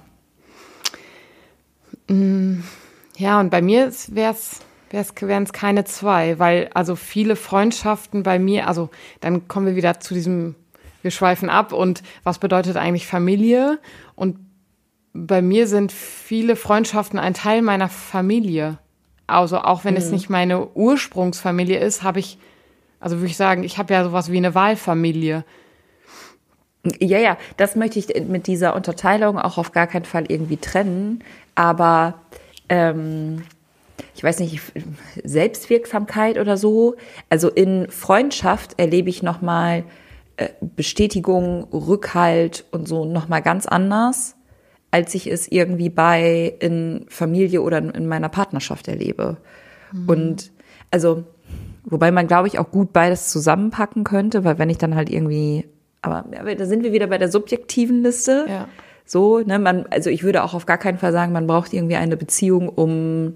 Ja, 3.18 3.40
und 3.40 3.50
bei 3.50 3.62
mir 3.62 3.92
wäre 4.10 4.34
es 4.34 4.60
wären 4.92 5.44
es 5.44 5.54
keine 5.54 5.84
zwei, 5.84 6.40
weil 6.40 6.70
also 6.74 6.96
viele 6.96 7.36
Freundschaften 7.36 8.24
bei 8.24 8.40
mir, 8.40 8.68
also 8.68 8.90
dann 9.20 9.48
kommen 9.48 9.66
wir 9.66 9.76
wieder 9.76 10.00
zu 10.00 10.14
diesem, 10.14 10.56
wir 11.02 11.12
schweifen 11.12 11.50
ab 11.50 11.74
und 11.74 12.02
was 12.24 12.40
bedeutet 12.40 12.78
eigentlich 12.78 13.08
Familie? 13.08 13.80
Und 14.16 14.38
bei 15.14 15.42
mir 15.42 15.68
sind 15.68 15.92
viele 15.92 16.56
Freundschaften 16.56 17.20
ein 17.20 17.34
Teil 17.34 17.62
meiner 17.62 17.90
Familie. 17.90 18.78
Also 19.28 19.60
auch 19.60 19.86
wenn 19.86 19.94
mhm. 19.94 20.00
es 20.00 20.12
nicht 20.12 20.30
meine 20.30 20.68
Ursprungsfamilie 20.76 21.80
ist, 21.80 22.04
habe 22.04 22.20
ich, 22.20 22.38
also 23.00 23.18
würde 23.18 23.28
ich 23.28 23.38
sagen, 23.38 23.64
ich 23.64 23.78
habe 23.78 23.94
ja 23.94 24.04
sowas 24.04 24.32
wie 24.32 24.38
eine 24.38 24.56
Wahlfamilie. 24.56 25.44
Ja, 27.00 27.18
ja, 27.18 27.38
das 27.58 27.76
möchte 27.76 27.98
ich 27.98 28.08
mit 28.28 28.46
dieser 28.46 28.76
Unterteilung 28.76 29.40
auch 29.40 29.58
auf 29.58 29.72
gar 29.72 29.88
keinen 29.88 30.06
Fall 30.06 30.26
irgendwie 30.28 30.58
trennen. 30.58 31.24
Aber 31.56 32.16
ähm, 32.70 33.44
ich 34.16 34.24
weiß 34.24 34.40
nicht, 34.40 34.60
Selbstwirksamkeit 35.24 36.38
oder 36.38 36.58
so. 36.58 36.96
Also 37.30 37.50
in 37.50 37.90
Freundschaft 37.90 38.80
erlebe 38.80 39.10
ich 39.10 39.24
nochmal 39.24 39.84
äh, 40.38 40.50
Bestätigung, 40.62 41.66
Rückhalt 41.72 42.66
und 42.72 42.88
so 42.88 43.06
nochmal 43.06 43.42
ganz 43.42 43.66
anders, 43.66 44.36
als 44.92 45.16
ich 45.16 45.28
es 45.28 45.50
irgendwie 45.50 45.90
bei 45.90 46.56
in 46.60 47.06
Familie 47.10 47.62
oder 47.62 47.78
in 47.78 48.08
meiner 48.08 48.30
Partnerschaft 48.30 48.88
erlebe. 48.88 49.38
Mhm. 49.92 50.10
Und 50.10 50.52
also, 50.92 51.24
wobei 51.84 52.12
man, 52.12 52.28
glaube 52.28 52.48
ich, 52.48 52.60
auch 52.60 52.72
gut 52.72 52.94
beides 52.94 53.30
zusammenpacken 53.30 54.04
könnte, 54.04 54.44
weil 54.44 54.58
wenn 54.58 54.70
ich 54.70 54.78
dann 54.78 54.96
halt 54.96 55.10
irgendwie 55.10 55.66
aber 56.06 56.26
ja, 56.32 56.56
da 56.56 56.66
sind 56.66 56.84
wir 56.84 56.94
wieder 56.94 57.08
bei 57.08 57.18
der 57.18 57.30
subjektiven 57.32 58.04
Liste. 58.04 58.46
Ja. 58.48 58.68
So, 59.06 59.40
ne, 59.40 59.60
man, 59.60 59.86
also 59.92 60.10
ich 60.10 60.24
würde 60.24 60.44
auch 60.44 60.54
auf 60.54 60.66
gar 60.66 60.78
keinen 60.78 60.98
Fall 60.98 61.12
sagen, 61.12 61.32
man 61.32 61.48
braucht 61.48 61.74
irgendwie 61.74 61.96
eine 61.96 62.18
Beziehung, 62.18 62.70
um 62.70 63.36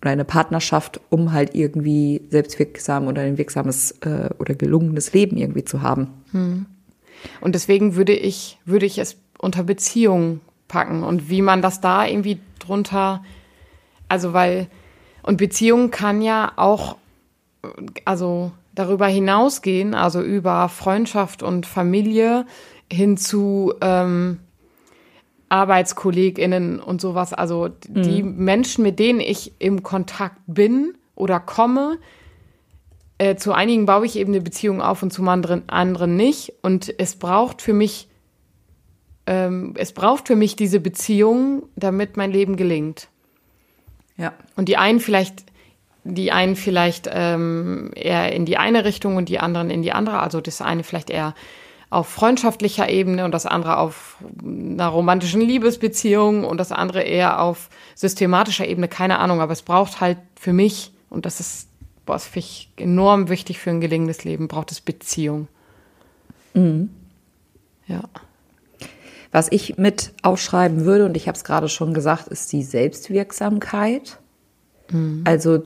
oder 0.00 0.12
eine 0.12 0.24
Partnerschaft, 0.24 1.00
um 1.10 1.32
halt 1.32 1.54
irgendwie 1.54 2.22
selbstwirksam 2.30 3.08
oder 3.08 3.22
ein 3.22 3.38
wirksames 3.38 3.92
äh, 4.02 4.30
oder 4.38 4.54
gelungenes 4.54 5.12
Leben 5.12 5.36
irgendwie 5.36 5.64
zu 5.64 5.82
haben. 5.82 6.08
Hm. 6.30 6.66
Und 7.40 7.54
deswegen 7.54 7.96
würde 7.96 8.12
ich, 8.12 8.58
würde 8.64 8.86
ich 8.86 8.98
es 8.98 9.16
unter 9.38 9.64
Beziehung 9.64 10.40
packen 10.68 11.02
und 11.02 11.28
wie 11.28 11.42
man 11.42 11.62
das 11.62 11.80
da 11.80 12.06
irgendwie 12.06 12.38
drunter, 12.60 13.24
also 14.08 14.32
weil, 14.32 14.68
und 15.22 15.38
Beziehung 15.38 15.90
kann 15.90 16.22
ja 16.22 16.52
auch, 16.56 16.96
also 18.04 18.52
darüber 18.74 19.06
hinausgehen, 19.06 19.94
also 19.94 20.20
über 20.20 20.68
Freundschaft 20.68 21.42
und 21.42 21.66
Familie 21.66 22.46
hin 22.92 23.16
zu 23.16 23.74
ähm, 23.80 24.38
ArbeitskollegInnen 25.48 26.80
und 26.80 27.00
sowas. 27.00 27.32
Also 27.32 27.68
die 27.88 28.22
mhm. 28.22 28.36
Menschen, 28.36 28.82
mit 28.82 28.98
denen 28.98 29.20
ich 29.20 29.52
im 29.58 29.82
Kontakt 29.82 30.40
bin 30.46 30.94
oder 31.14 31.40
komme, 31.40 31.98
äh, 33.18 33.36
zu 33.36 33.52
einigen 33.52 33.86
baue 33.86 34.06
ich 34.06 34.16
eben 34.16 34.32
eine 34.32 34.42
Beziehung 34.42 34.82
auf 34.82 35.02
und 35.02 35.12
zu 35.12 35.22
anderen, 35.22 35.68
anderen 35.68 36.16
nicht. 36.16 36.52
Und 36.62 36.92
es 36.98 37.16
braucht 37.16 37.62
für 37.62 37.72
mich, 37.72 38.08
ähm, 39.26 39.74
es 39.76 39.92
braucht 39.92 40.26
für 40.28 40.36
mich 40.36 40.56
diese 40.56 40.80
Beziehung, 40.80 41.64
damit 41.76 42.16
mein 42.16 42.30
Leben 42.30 42.56
gelingt. 42.56 43.08
Ja. 44.16 44.32
Und 44.56 44.68
die 44.68 44.76
einen 44.76 45.00
vielleicht 45.00 45.44
die 46.08 46.32
einen 46.32 46.56
vielleicht 46.56 47.08
ähm, 47.12 47.90
eher 47.94 48.32
in 48.32 48.44
die 48.44 48.56
eine 48.56 48.84
Richtung 48.84 49.16
und 49.16 49.28
die 49.28 49.40
anderen 49.40 49.70
in 49.70 49.82
die 49.82 49.92
andere. 49.92 50.20
Also 50.20 50.40
das 50.40 50.62
eine 50.62 50.84
vielleicht 50.84 51.10
eher 51.10 51.34
auf 51.88 52.08
freundschaftlicher 52.08 52.88
Ebene 52.88 53.24
und 53.24 53.32
das 53.32 53.46
andere 53.46 53.78
auf 53.78 54.16
einer 54.42 54.88
romantischen 54.88 55.40
Liebesbeziehung 55.40 56.44
und 56.44 56.58
das 56.58 56.72
andere 56.72 57.02
eher 57.02 57.40
auf 57.40 57.68
systematischer 57.94 58.66
Ebene. 58.66 58.88
Keine 58.88 59.18
Ahnung, 59.18 59.40
aber 59.40 59.52
es 59.52 59.62
braucht 59.62 60.00
halt 60.00 60.18
für 60.34 60.52
mich, 60.52 60.92
und 61.10 61.26
das 61.26 61.38
ist, 61.38 61.68
boah, 62.04 62.18
finde 62.18 62.40
ich 62.40 62.70
enorm 62.76 63.28
wichtig 63.28 63.58
für 63.60 63.70
ein 63.70 63.80
gelingendes 63.80 64.24
Leben, 64.24 64.48
braucht 64.48 64.72
es 64.72 64.80
Beziehung. 64.80 65.48
Mhm. 66.54 66.90
Ja. 67.86 68.02
Was 69.30 69.52
ich 69.52 69.76
mit 69.76 70.12
ausschreiben 70.22 70.84
würde, 70.84 71.04
und 71.04 71.16
ich 71.16 71.28
habe 71.28 71.36
es 71.36 71.44
gerade 71.44 71.68
schon 71.68 71.94
gesagt, 71.94 72.28
ist 72.28 72.52
die 72.52 72.62
Selbstwirksamkeit. 72.62 74.18
Mhm. 74.90 75.22
Also 75.24 75.62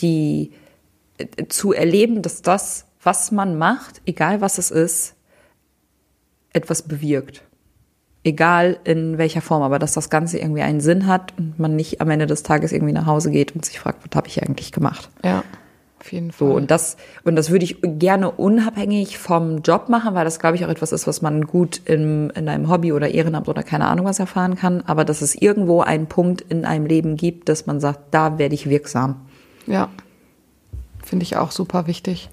die 0.00 0.52
zu 1.48 1.72
erleben, 1.72 2.22
dass 2.22 2.42
das, 2.42 2.86
was 3.02 3.30
man 3.30 3.58
macht, 3.58 4.00
egal 4.06 4.40
was 4.40 4.58
es 4.58 4.70
ist, 4.70 5.14
etwas 6.52 6.82
bewirkt. 6.82 7.42
Egal 8.22 8.78
in 8.84 9.16
welcher 9.16 9.40
Form, 9.40 9.62
aber 9.62 9.78
dass 9.78 9.92
das 9.92 10.10
Ganze 10.10 10.38
irgendwie 10.38 10.62
einen 10.62 10.80
Sinn 10.80 11.06
hat 11.06 11.32
und 11.38 11.58
man 11.58 11.74
nicht 11.74 12.00
am 12.00 12.10
Ende 12.10 12.26
des 12.26 12.42
Tages 12.42 12.72
irgendwie 12.72 12.92
nach 12.92 13.06
Hause 13.06 13.30
geht 13.30 13.54
und 13.54 13.64
sich 13.64 13.80
fragt, 13.80 14.04
was 14.06 14.14
habe 14.14 14.28
ich 14.28 14.42
eigentlich 14.42 14.72
gemacht? 14.72 15.08
Ja. 15.24 15.42
Auf 16.00 16.12
jeden 16.12 16.32
Fall. 16.32 16.48
So, 16.48 16.54
und 16.54 16.70
das, 16.70 16.96
und 17.24 17.36
das 17.36 17.50
würde 17.50 17.64
ich 17.64 17.76
gerne 17.82 18.30
unabhängig 18.30 19.18
vom 19.18 19.60
Job 19.60 19.90
machen, 19.90 20.14
weil 20.14 20.24
das, 20.24 20.38
glaube 20.38 20.56
ich, 20.56 20.64
auch 20.64 20.70
etwas 20.70 20.92
ist, 20.92 21.06
was 21.06 21.20
man 21.20 21.46
gut 21.46 21.82
in, 21.84 22.30
in 22.30 22.48
einem 22.48 22.70
Hobby 22.70 22.92
oder 22.92 23.10
Ehrenamt 23.10 23.48
oder 23.48 23.62
keine 23.62 23.86
Ahnung 23.86 24.06
was 24.06 24.18
erfahren 24.18 24.56
kann. 24.56 24.82
Aber 24.86 25.04
dass 25.04 25.20
es 25.20 25.34
irgendwo 25.34 25.82
einen 25.82 26.06
Punkt 26.06 26.40
in 26.40 26.64
einem 26.64 26.86
Leben 26.86 27.16
gibt, 27.16 27.50
dass 27.50 27.66
man 27.66 27.80
sagt, 27.80 28.14
da 28.14 28.38
werde 28.38 28.54
ich 28.54 28.68
wirksam. 28.68 29.26
Ja. 29.66 29.90
Finde 31.04 31.24
ich 31.24 31.36
auch 31.36 31.50
super 31.50 31.86
wichtig. 31.86 32.30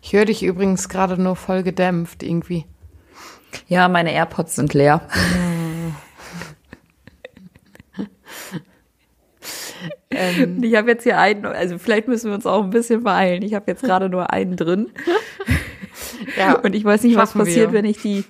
Ich 0.00 0.14
höre 0.14 0.24
dich 0.24 0.42
übrigens 0.42 0.88
gerade 0.88 1.20
nur 1.20 1.36
voll 1.36 1.62
gedämpft 1.62 2.22
irgendwie. 2.22 2.64
Ja, 3.68 3.88
meine 3.88 4.12
AirPods 4.12 4.56
sind 4.56 4.74
leer. 4.74 5.02
Ähm, 10.10 10.62
ich 10.62 10.76
habe 10.76 10.90
jetzt 10.90 11.04
hier 11.04 11.18
einen, 11.18 11.46
also 11.46 11.78
vielleicht 11.78 12.06
müssen 12.08 12.28
wir 12.28 12.34
uns 12.34 12.46
auch 12.46 12.62
ein 12.62 12.70
bisschen 12.70 13.02
beeilen. 13.02 13.42
Ich 13.42 13.54
habe 13.54 13.70
jetzt 13.70 13.82
gerade 13.82 14.08
nur 14.08 14.30
einen 14.32 14.56
drin. 14.56 14.90
Ja, 16.36 16.58
und 16.58 16.74
ich 16.74 16.84
weiß 16.84 17.02
nicht, 17.02 17.16
was 17.16 17.32
passiert, 17.32 17.72
wir. 17.72 17.78
wenn 17.78 17.84
ich 17.84 17.98
die, 17.98 18.24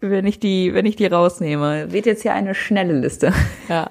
wenn 0.00 0.26
ich 0.26 0.40
die, 0.40 0.74
wenn 0.74 0.86
ich 0.86 0.96
die 0.96 1.06
rausnehme. 1.06 1.92
Wird 1.92 2.06
jetzt 2.06 2.22
hier 2.22 2.34
eine 2.34 2.54
schnelle 2.54 2.98
Liste. 2.98 3.32
Ja. 3.68 3.90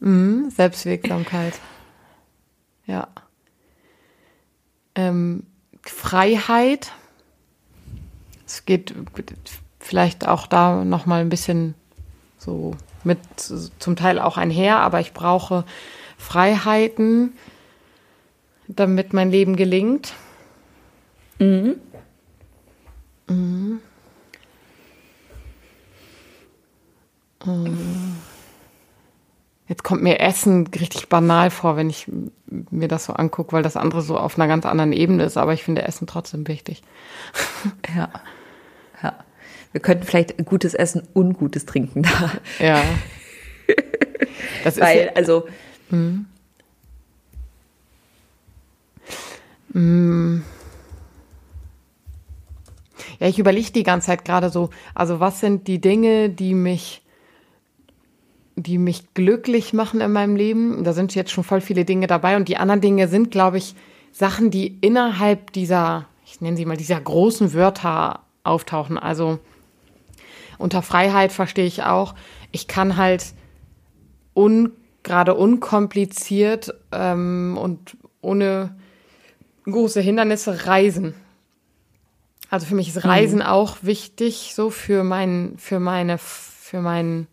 Mhm, 0.00 0.50
Selbstwirksamkeit. 0.50 1.54
Ja. 2.86 3.08
Ähm, 4.94 5.44
Freiheit. 5.82 6.92
Es 8.46 8.64
geht 8.64 8.94
vielleicht 9.84 10.26
auch 10.26 10.46
da 10.46 10.82
noch 10.84 11.04
mal 11.04 11.20
ein 11.20 11.28
bisschen 11.28 11.74
so 12.38 12.74
mit 13.04 13.18
zum 13.78 13.96
Teil 13.96 14.18
auch 14.18 14.38
einher, 14.38 14.78
aber 14.78 15.00
ich 15.00 15.12
brauche 15.12 15.64
Freiheiten, 16.16 17.34
damit 18.66 19.12
mein 19.12 19.30
Leben 19.30 19.56
gelingt. 19.56 20.14
Mhm. 21.38 21.76
Mhm. 23.28 23.80
Jetzt 29.68 29.84
kommt 29.84 30.02
mir 30.02 30.20
Essen 30.20 30.66
richtig 30.68 31.10
banal 31.10 31.50
vor, 31.50 31.76
wenn 31.76 31.90
ich 31.90 32.10
mir 32.70 32.88
das 32.88 33.04
so 33.04 33.12
angucke, 33.12 33.52
weil 33.52 33.62
das 33.62 33.76
andere 33.76 34.00
so 34.00 34.16
auf 34.16 34.38
einer 34.38 34.48
ganz 34.48 34.64
anderen 34.64 34.92
Ebene 34.92 35.24
ist. 35.24 35.36
Aber 35.36 35.52
ich 35.52 35.62
finde 35.62 35.82
Essen 35.82 36.06
trotzdem 36.06 36.48
wichtig. 36.48 36.82
Ja. 37.94 38.08
Ja. 39.02 39.14
Wir 39.74 39.82
könnten 39.82 40.04
vielleicht 40.04 40.38
gutes 40.46 40.72
Essen 40.72 41.02
und 41.12 41.34
gutes 41.34 41.66
Trinken 41.66 42.04
da. 42.04 42.32
Ja. 42.58 42.82
Das 44.62 44.80
weil, 44.80 45.06
ja, 45.06 45.12
also 45.14 45.44
Mhm. 45.90 46.26
Mhm. 49.72 50.44
Ja, 53.20 53.28
ich 53.28 53.38
überlege 53.38 53.70
die 53.72 53.82
ganze 53.82 54.08
Zeit 54.08 54.24
gerade 54.24 54.50
so, 54.50 54.70
also 54.94 55.20
was 55.20 55.40
sind 55.40 55.68
die 55.68 55.80
Dinge, 55.80 56.30
die 56.30 56.54
mich, 56.54 57.02
die 58.56 58.78
mich 58.78 59.14
glücklich 59.14 59.72
machen 59.72 60.00
in 60.00 60.12
meinem 60.12 60.36
Leben? 60.36 60.84
Da 60.84 60.92
sind 60.92 61.14
jetzt 61.14 61.30
schon 61.30 61.44
voll 61.44 61.60
viele 61.60 61.84
Dinge 61.84 62.06
dabei 62.06 62.36
und 62.36 62.48
die 62.48 62.56
anderen 62.56 62.80
Dinge 62.80 63.08
sind, 63.08 63.30
glaube 63.30 63.58
ich, 63.58 63.74
Sachen, 64.12 64.50
die 64.50 64.78
innerhalb 64.80 65.52
dieser, 65.52 66.06
ich 66.24 66.40
nenne 66.40 66.56
sie 66.56 66.64
mal, 66.64 66.76
dieser 66.76 67.00
großen 67.00 67.52
Wörter 67.52 68.20
auftauchen. 68.42 68.98
Also 68.98 69.38
unter 70.58 70.82
Freiheit 70.82 71.32
verstehe 71.32 71.66
ich 71.66 71.82
auch, 71.82 72.14
ich 72.52 72.68
kann 72.68 72.96
halt 72.96 73.34
un 74.34 74.72
gerade 75.02 75.34
unkompliziert 75.34 76.74
ähm, 76.90 77.58
und 77.60 77.96
ohne 78.22 78.74
große 79.64 80.00
Hindernisse 80.00 80.66
reisen. 80.66 81.14
Also 82.50 82.66
für 82.66 82.74
mich 82.74 82.88
ist 82.88 83.04
Reisen 83.04 83.40
mhm. 83.40 83.46
auch 83.46 83.78
wichtig, 83.82 84.52
so 84.54 84.70
für 84.70 85.04
mein, 85.04 85.54
für 85.58 85.80
meine, 85.80 86.18
für 86.18 86.80
mein, 86.80 87.26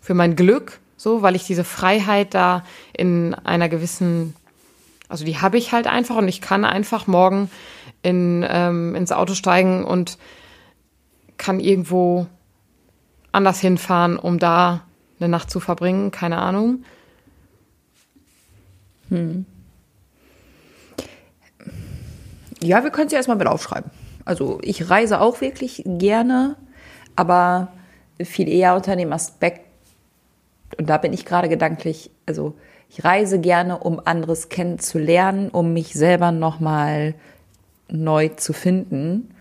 für 0.00 0.14
mein 0.14 0.36
Glück, 0.36 0.80
so, 0.96 1.22
weil 1.22 1.36
ich 1.36 1.44
diese 1.44 1.64
Freiheit 1.64 2.34
da 2.34 2.64
in 2.92 3.34
einer 3.34 3.68
gewissen, 3.68 4.34
also 5.08 5.24
die 5.24 5.38
habe 5.38 5.58
ich 5.58 5.72
halt 5.72 5.86
einfach 5.86 6.16
und 6.16 6.28
ich 6.28 6.40
kann 6.40 6.64
einfach 6.64 7.06
morgen 7.06 7.50
in, 8.02 8.44
ähm, 8.48 8.94
ins 8.94 9.12
Auto 9.12 9.34
steigen 9.34 9.84
und 9.84 10.18
kann 11.36 11.60
irgendwo 11.60 12.26
anders 13.38 13.60
hinfahren, 13.60 14.18
um 14.18 14.38
da 14.38 14.82
eine 15.18 15.30
Nacht 15.30 15.50
zu 15.50 15.58
verbringen, 15.60 16.10
keine 16.10 16.38
Ahnung. 16.38 16.84
Ja, 22.60 22.84
wir 22.84 22.90
können 22.90 23.06
es 23.06 23.12
ja 23.12 23.18
erstmal 23.18 23.38
mit 23.38 23.46
aufschreiben. 23.46 23.90
Also 24.26 24.58
ich 24.62 24.90
reise 24.90 25.20
auch 25.20 25.40
wirklich 25.40 25.82
gerne, 25.86 26.56
aber 27.16 27.68
viel 28.22 28.48
eher 28.48 28.74
unter 28.74 28.94
dem 28.94 29.12
Aspekt, 29.12 29.62
und 30.76 30.90
da 30.90 30.98
bin 30.98 31.14
ich 31.14 31.24
gerade 31.24 31.48
gedanklich, 31.48 32.10
also 32.26 32.54
ich 32.90 33.02
reise 33.04 33.40
gerne, 33.40 33.78
um 33.78 34.00
anderes 34.04 34.50
kennenzulernen, 34.50 35.48
um 35.48 35.72
mich 35.72 35.94
selber 35.94 36.30
nochmal 36.30 37.14
neu 37.88 38.28
zu 38.28 38.52
finden. 38.52 39.34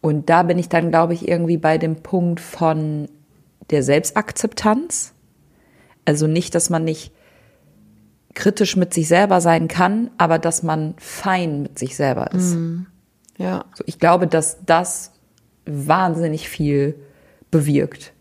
Und 0.00 0.30
da 0.30 0.42
bin 0.42 0.58
ich 0.58 0.68
dann, 0.68 0.90
glaube 0.90 1.14
ich, 1.14 1.28
irgendwie 1.28 1.56
bei 1.56 1.78
dem 1.78 1.96
Punkt 1.96 2.40
von 2.40 3.08
der 3.70 3.82
Selbstakzeptanz. 3.82 5.14
Also 6.04 6.26
nicht, 6.26 6.54
dass 6.54 6.70
man 6.70 6.84
nicht 6.84 7.12
kritisch 8.34 8.76
mit 8.76 8.94
sich 8.94 9.08
selber 9.08 9.40
sein 9.40 9.68
kann, 9.68 10.10
aber 10.16 10.38
dass 10.38 10.62
man 10.62 10.94
fein 10.98 11.62
mit 11.62 11.78
sich 11.78 11.96
selber 11.96 12.32
ist. 12.32 12.56
Ja. 13.36 13.64
So, 13.74 13.84
ich 13.86 13.98
glaube, 13.98 14.26
dass 14.26 14.64
das 14.64 15.12
wahnsinnig 15.66 16.48
viel 16.48 16.94
bewirkt. 17.50 18.12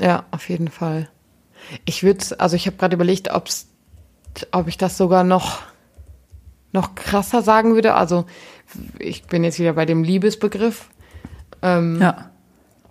Ja, 0.00 0.26
auf 0.30 0.48
jeden 0.48 0.68
Fall. 0.68 1.08
Ich 1.84 2.02
würde, 2.02 2.24
also 2.38 2.56
ich 2.56 2.66
habe 2.66 2.76
gerade 2.76 2.94
überlegt, 2.94 3.32
ob's, 3.32 3.68
ob 4.52 4.68
ich 4.68 4.76
das 4.76 4.96
sogar 4.96 5.24
noch, 5.24 5.62
noch 6.72 6.94
krasser 6.94 7.42
sagen 7.42 7.74
würde. 7.74 7.94
Also 7.94 8.26
ich 8.98 9.24
bin 9.24 9.44
jetzt 9.44 9.58
wieder 9.58 9.72
bei 9.72 9.86
dem 9.86 10.02
Liebesbegriff. 10.02 10.88
Ähm, 11.62 12.00
Ja. 12.00 12.30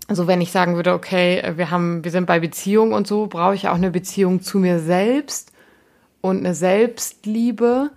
Also 0.07 0.25
wenn 0.25 0.39
ich 0.39 0.51
sagen 0.51 0.75
würde, 0.75 0.93
okay, 0.93 1.53
wir 1.57 1.69
haben, 1.69 2.03
wir 2.05 2.11
sind 2.11 2.27
bei 2.27 2.39
Beziehung 2.39 2.93
und 2.93 3.07
so, 3.07 3.27
brauche 3.27 3.55
ich 3.55 3.67
auch 3.67 3.75
eine 3.75 3.91
Beziehung 3.91 4.41
zu 4.41 4.57
mir 4.57 4.79
selbst 4.79 5.51
und 6.21 6.37
eine 6.37 6.55
Selbstliebe, 6.55 7.91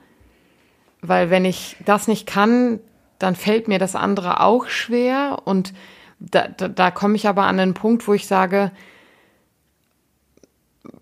weil 1.02 1.30
wenn 1.30 1.44
ich 1.44 1.76
das 1.84 2.08
nicht 2.08 2.26
kann, 2.26 2.80
dann 3.20 3.36
fällt 3.36 3.68
mir 3.68 3.78
das 3.78 3.94
andere 3.94 4.40
auch 4.40 4.66
schwer 4.66 5.42
und 5.44 5.72
da, 6.18 6.48
da, 6.48 6.68
da 6.68 6.90
komme 6.90 7.14
ich 7.14 7.28
aber 7.28 7.44
an 7.44 7.60
einen 7.60 7.74
Punkt, 7.74 8.06
wo 8.08 8.12
ich 8.12 8.26
sage, 8.26 8.72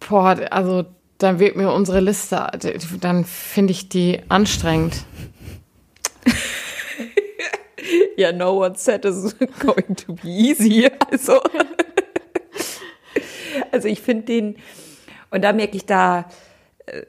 boah, 0.08 0.36
also 0.50 0.84
dann 1.18 1.40
wird 1.40 1.56
mir 1.56 1.72
unsere 1.72 2.00
Liste, 2.00 2.50
dann 3.00 3.24
finde 3.24 3.72
ich 3.72 3.88
die 3.88 4.20
anstrengend. 4.28 5.04
Ja, 8.16 8.32
no 8.32 8.64
one 8.64 8.74
said 8.74 9.04
it's 9.04 9.36
going 9.60 9.94
to 9.94 10.12
be 10.12 10.28
easy. 10.28 10.90
Also, 11.08 11.40
also 13.70 13.86
ich 13.86 14.00
finde 14.00 14.24
den, 14.24 14.56
und 15.30 15.42
da 15.42 15.52
merke 15.52 15.76
ich 15.76 15.86
da, 15.86 16.28
äh, 16.86 17.02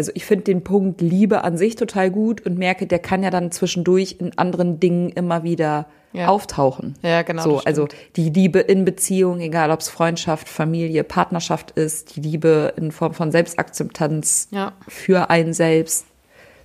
also 0.00 0.12
ich 0.14 0.24
finde 0.24 0.44
den 0.44 0.64
Punkt 0.64 1.02
Liebe 1.02 1.44
an 1.44 1.58
sich 1.58 1.76
total 1.76 2.10
gut 2.10 2.46
und 2.46 2.56
merke, 2.56 2.86
der 2.86 3.00
kann 3.00 3.22
ja 3.22 3.28
dann 3.28 3.52
zwischendurch 3.52 4.16
in 4.18 4.38
anderen 4.38 4.80
Dingen 4.80 5.10
immer 5.10 5.42
wieder 5.42 5.84
Ja. 6.14 6.28
auftauchen. 6.28 6.94
Ja, 7.02 7.20
genau, 7.20 7.42
So, 7.42 7.58
also 7.58 7.86
die 8.16 8.30
Liebe 8.30 8.60
in 8.60 8.86
Beziehung, 8.86 9.40
egal 9.40 9.70
ob 9.70 9.80
es 9.80 9.90
Freundschaft, 9.90 10.48
Familie, 10.48 11.04
Partnerschaft 11.04 11.72
ist, 11.72 12.16
die 12.16 12.22
Liebe 12.22 12.72
in 12.78 12.92
Form 12.92 13.12
von 13.12 13.30
Selbstakzeptanz 13.30 14.48
Ja. 14.50 14.72
für 14.88 15.28
einen 15.28 15.52
selbst. 15.52 16.06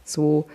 So, 0.06 0.46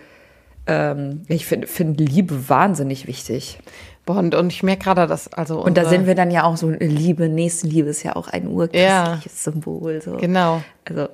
ähm, 0.65 1.21
ich 1.27 1.45
finde 1.45 1.67
find 1.67 1.99
Liebe 1.99 2.49
wahnsinnig 2.49 3.05
wichtig. 3.05 3.59
Und, 4.07 4.33
und 4.33 4.51
ich 4.51 4.63
merke 4.63 4.85
gerade, 4.85 5.05
dass, 5.07 5.31
also. 5.31 5.63
Und 5.63 5.77
da 5.77 5.85
sind 5.85 6.07
wir 6.07 6.15
dann 6.15 6.31
ja 6.31 6.43
auch 6.43 6.57
so, 6.57 6.69
Liebe, 6.71 7.29
Nächstenliebe 7.29 7.87
ist 7.89 8.01
ja 8.03 8.15
auch 8.15 8.27
ein 8.27 8.47
urchristliches 8.47 9.43
Symbol. 9.43 10.01
So. 10.01 10.17
Genau. 10.17 10.63
Also, 10.83 11.07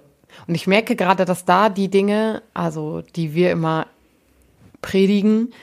Und 0.45 0.55
ich 0.55 0.67
merke 0.67 0.95
gerade, 0.95 1.25
dass 1.25 1.45
da 1.45 1.69
die 1.69 1.89
Dinge, 1.89 2.41
also 2.53 3.01
die 3.15 3.33
wir 3.33 3.51
immer 3.51 3.87
predigen, 4.81 5.53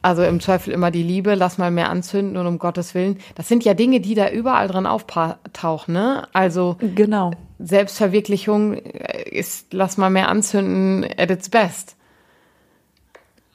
also 0.00 0.22
im 0.22 0.40
Zweifel 0.40 0.72
immer 0.72 0.90
die 0.90 1.02
Liebe, 1.02 1.34
lass 1.34 1.58
mal 1.58 1.70
mehr 1.70 1.90
anzünden 1.90 2.36
und 2.36 2.46
um 2.46 2.58
Gottes 2.58 2.94
Willen, 2.94 3.18
das 3.34 3.48
sind 3.48 3.64
ja 3.64 3.74
Dinge, 3.74 4.00
die 4.00 4.14
da 4.14 4.30
überall 4.30 4.68
dran 4.68 4.86
auftauchen, 4.86 5.92
ne? 5.92 6.28
Also 6.32 6.76
genau. 6.94 7.32
Selbstverwirklichung 7.58 8.74
ist, 8.74 9.72
lass 9.72 9.96
mal 9.96 10.10
mehr 10.10 10.28
anzünden 10.28 11.04
at 11.18 11.30
its 11.30 11.48
best. 11.48 11.96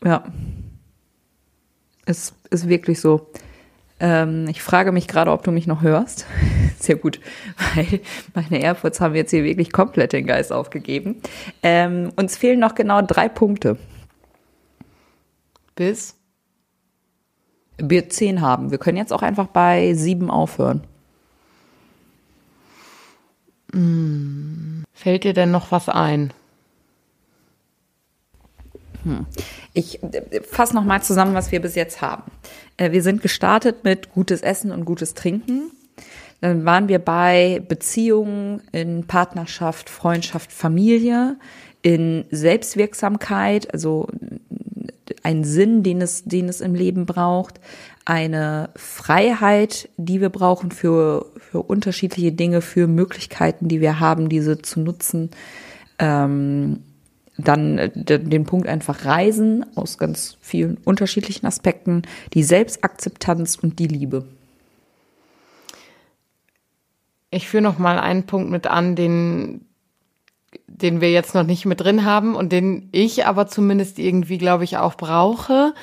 Ja. 0.04 0.24
Es 2.06 2.34
ist 2.50 2.68
wirklich 2.68 3.00
so. 3.00 3.30
Ähm, 4.04 4.50
ich 4.50 4.62
frage 4.62 4.92
mich 4.92 5.08
gerade, 5.08 5.32
ob 5.32 5.44
du 5.44 5.52
mich 5.52 5.66
noch 5.66 5.82
hörst. 5.82 6.26
Sehr 6.78 6.98
gut, 6.98 7.22
weil 7.74 8.02
meine 8.34 8.62
AirPods 8.62 9.00
haben 9.00 9.16
jetzt 9.16 9.30
hier 9.32 9.46
wirklich 9.46 9.72
komplett 9.72 10.12
den 10.12 10.28
Geist 10.28 10.52
aufgegeben. 10.52 11.22
Ähm, 11.64 12.12
uns 12.18 12.36
fehlen 12.36 12.60
noch 12.60 12.76
genau 12.76 13.02
drei 13.02 13.30
Punkte. 13.30 13.78
Bis? 15.76 16.18
Wir 17.78 18.10
zehn 18.10 18.42
haben. 18.42 18.72
Wir 18.72 18.78
können 18.78 18.98
jetzt 18.98 19.14
auch 19.14 19.22
einfach 19.22 19.48
bei 19.48 19.94
sieben 19.94 20.30
aufhören. 20.30 20.84
Fällt 24.94 25.24
dir 25.24 25.34
denn 25.34 25.50
noch 25.50 25.72
was 25.72 25.88
ein? 25.88 26.34
Ich 29.74 30.00
fasse 30.50 30.76
noch 30.76 30.84
mal 30.84 31.02
zusammen, 31.02 31.34
was 31.34 31.52
wir 31.52 31.62
bis 31.62 31.76
jetzt 31.76 32.02
haben. 32.02 32.32
Äh, 32.78 32.92
Wir 32.92 33.04
sind 33.04 33.22
gestartet 33.22 33.84
mit 33.84 34.14
gutes 34.14 34.42
Essen 34.42 34.72
und 34.72 34.86
gutes 34.86 35.14
Trinken. 35.14 35.72
Dann 36.42 36.66
waren 36.66 36.90
wir 36.90 37.00
bei 37.00 37.62
Beziehungen 37.68 38.62
in 38.72 39.08
Partnerschaft, 39.08 39.90
Freundschaft, 39.90 40.52
Familie, 40.52 41.38
in 41.82 42.26
Selbstwirksamkeit, 42.32 43.74
also 43.74 44.08
ein 45.24 45.44
Sinn, 45.44 45.84
den 45.84 46.02
es, 46.02 46.24
den 46.26 46.50
es 46.50 46.62
im 46.62 46.76
Leben 46.76 47.06
braucht, 47.06 47.60
eine 48.06 48.70
Freiheit, 48.76 49.90
die 49.98 50.20
wir 50.20 50.30
brauchen 50.30 50.72
für, 50.72 51.28
für 51.38 51.62
unterschiedliche 51.62 52.32
Dinge, 52.32 52.62
für 52.62 52.88
Möglichkeiten, 52.88 53.68
die 53.68 53.80
wir 53.80 54.00
haben, 54.00 54.28
diese 54.28 54.62
zu 54.62 54.82
nutzen. 54.82 55.32
Ähm, 56.00 56.82
dann 57.38 57.78
äh, 57.78 57.92
den 58.20 58.46
Punkt 58.46 58.68
einfach 58.68 59.06
Reisen 59.06 59.66
aus 59.76 59.98
ganz 59.98 60.38
vielen 60.42 60.78
unterschiedlichen 60.78 61.46
Aspekten, 61.46 62.04
die 62.34 62.44
Selbstakzeptanz 62.44 63.56
und 63.56 63.80
die 63.80 63.88
Liebe. 63.88 64.26
Ich 67.32 67.48
führe 67.48 67.64
noch 67.64 67.80
mal 67.80 68.00
einen 68.00 68.28
Punkt 68.28 68.52
mit 68.52 68.68
an, 68.68 68.96
den, 68.96 69.66
den 70.68 71.02
wir 71.02 71.12
jetzt 71.12 71.34
noch 71.34 71.44
nicht 71.44 71.66
mit 71.66 71.82
drin 71.82 72.06
haben 72.06 72.36
und 72.36 72.52
den 72.52 72.90
ich 72.92 73.26
aber 73.26 73.48
zumindest 73.48 73.98
irgendwie, 73.98 74.38
glaube 74.38 74.64
ich, 74.64 74.78
auch 74.78 74.96
brauche. 74.96 75.74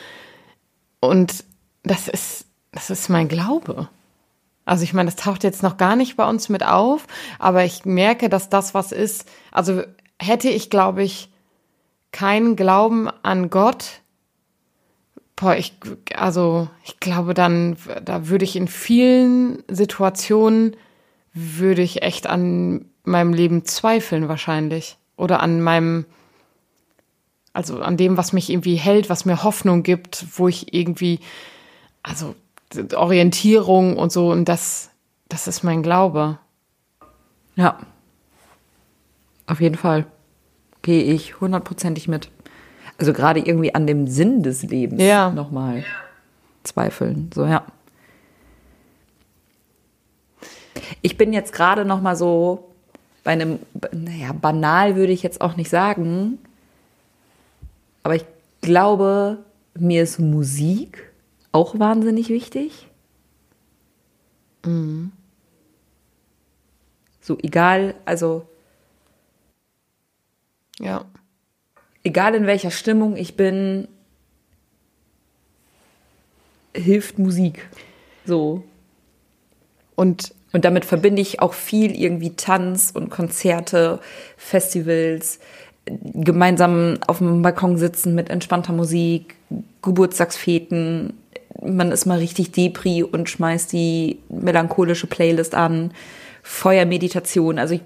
Und 1.00 1.44
das 1.82 2.06
ist, 2.06 2.44
das 2.70 2.90
ist 2.90 3.08
mein 3.08 3.26
Glaube. 3.26 3.88
Also 4.64 4.84
ich 4.84 4.92
meine, 4.92 5.10
das 5.10 5.16
taucht 5.16 5.42
jetzt 5.42 5.64
noch 5.64 5.76
gar 5.78 5.96
nicht 5.96 6.16
bei 6.16 6.28
uns 6.28 6.48
mit 6.48 6.64
auf, 6.64 7.08
aber 7.40 7.64
ich 7.64 7.84
merke, 7.84 8.28
dass 8.28 8.48
das 8.48 8.72
was 8.72 8.92
ist. 8.92 9.28
Also 9.50 9.82
hätte 10.20 10.48
ich, 10.48 10.70
glaube 10.70 11.02
ich, 11.02 11.29
keinen 12.12 12.56
Glauben 12.56 13.08
an 13.22 13.50
Gott, 13.50 14.00
boah, 15.36 15.56
ich, 15.56 15.74
also 16.14 16.68
ich 16.84 17.00
glaube 17.00 17.34
dann, 17.34 17.76
da 18.04 18.28
würde 18.28 18.44
ich 18.44 18.56
in 18.56 18.68
vielen 18.68 19.62
Situationen 19.68 20.76
würde 21.32 21.82
ich 21.82 22.02
echt 22.02 22.26
an 22.26 22.86
meinem 23.04 23.32
Leben 23.32 23.64
zweifeln 23.64 24.28
wahrscheinlich. 24.28 24.98
Oder 25.16 25.40
an 25.40 25.62
meinem, 25.62 26.04
also 27.52 27.80
an 27.80 27.96
dem, 27.96 28.16
was 28.16 28.32
mich 28.32 28.50
irgendwie 28.50 28.76
hält, 28.76 29.08
was 29.08 29.24
mir 29.24 29.42
Hoffnung 29.42 29.82
gibt, 29.82 30.26
wo 30.38 30.48
ich 30.48 30.74
irgendwie, 30.74 31.20
also 32.02 32.34
Orientierung 32.94 33.96
und 33.96 34.12
so, 34.12 34.30
und 34.30 34.46
das, 34.46 34.90
das 35.28 35.48
ist 35.48 35.62
mein 35.62 35.82
Glaube. 35.82 36.38
Ja. 37.56 37.78
Auf 39.46 39.60
jeden 39.60 39.76
Fall. 39.76 40.06
Gehe 40.82 41.02
ich 41.02 41.40
hundertprozentig 41.40 42.08
mit. 42.08 42.30
Also 42.98 43.12
gerade 43.12 43.40
irgendwie 43.40 43.74
an 43.74 43.86
dem 43.86 44.06
Sinn 44.06 44.42
des 44.42 44.62
Lebens 44.62 45.02
Ja. 45.02 45.30
nochmal 45.30 45.84
zweifeln. 46.64 47.30
So, 47.34 47.44
ja. 47.46 47.64
Ich 51.02 51.16
bin 51.16 51.32
jetzt 51.32 51.52
gerade 51.52 51.84
noch 51.84 52.00
mal 52.00 52.16
so 52.16 52.70
bei 53.24 53.32
einem, 53.32 53.58
naja, 53.92 54.32
banal 54.32 54.96
würde 54.96 55.12
ich 55.12 55.22
jetzt 55.22 55.40
auch 55.40 55.56
nicht 55.56 55.68
sagen, 55.70 56.38
aber 58.02 58.14
ich 58.16 58.24
glaube, 58.62 59.38
mir 59.78 60.02
ist 60.02 60.18
Musik 60.18 61.10
auch 61.52 61.78
wahnsinnig 61.78 62.28
wichtig. 62.28 62.88
So 67.20 67.38
egal, 67.42 67.94
also 68.04 68.46
Ja. 70.80 71.04
egal 72.02 72.34
in 72.34 72.46
welcher 72.46 72.70
Stimmung 72.70 73.16
ich 73.16 73.36
bin, 73.36 73.86
hilft 76.74 77.18
Musik. 77.18 77.68
So. 78.24 78.64
Und 79.94 80.34
Und 80.52 80.64
damit 80.64 80.84
verbinde 80.84 81.22
ich 81.22 81.40
auch 81.40 81.54
viel 81.54 81.94
irgendwie 81.94 82.34
Tanz 82.34 82.90
und 82.92 83.08
Konzerte, 83.08 84.00
Festivals, 84.36 85.38
gemeinsam 85.86 86.98
auf 87.06 87.18
dem 87.18 87.42
Balkon 87.42 87.76
sitzen 87.76 88.14
mit 88.14 88.30
entspannter 88.30 88.72
Musik, 88.72 89.36
Geburtstagsfeten. 89.82 91.14
Man 91.62 91.92
ist 91.92 92.06
mal 92.06 92.18
richtig 92.18 92.52
Depri 92.52 93.02
und 93.02 93.28
schmeißt 93.28 93.72
die 93.72 94.18
melancholische 94.28 95.06
Playlist 95.06 95.54
an. 95.54 95.92
Feuermeditation. 96.42 97.58
Also 97.58 97.74
ich 97.74 97.82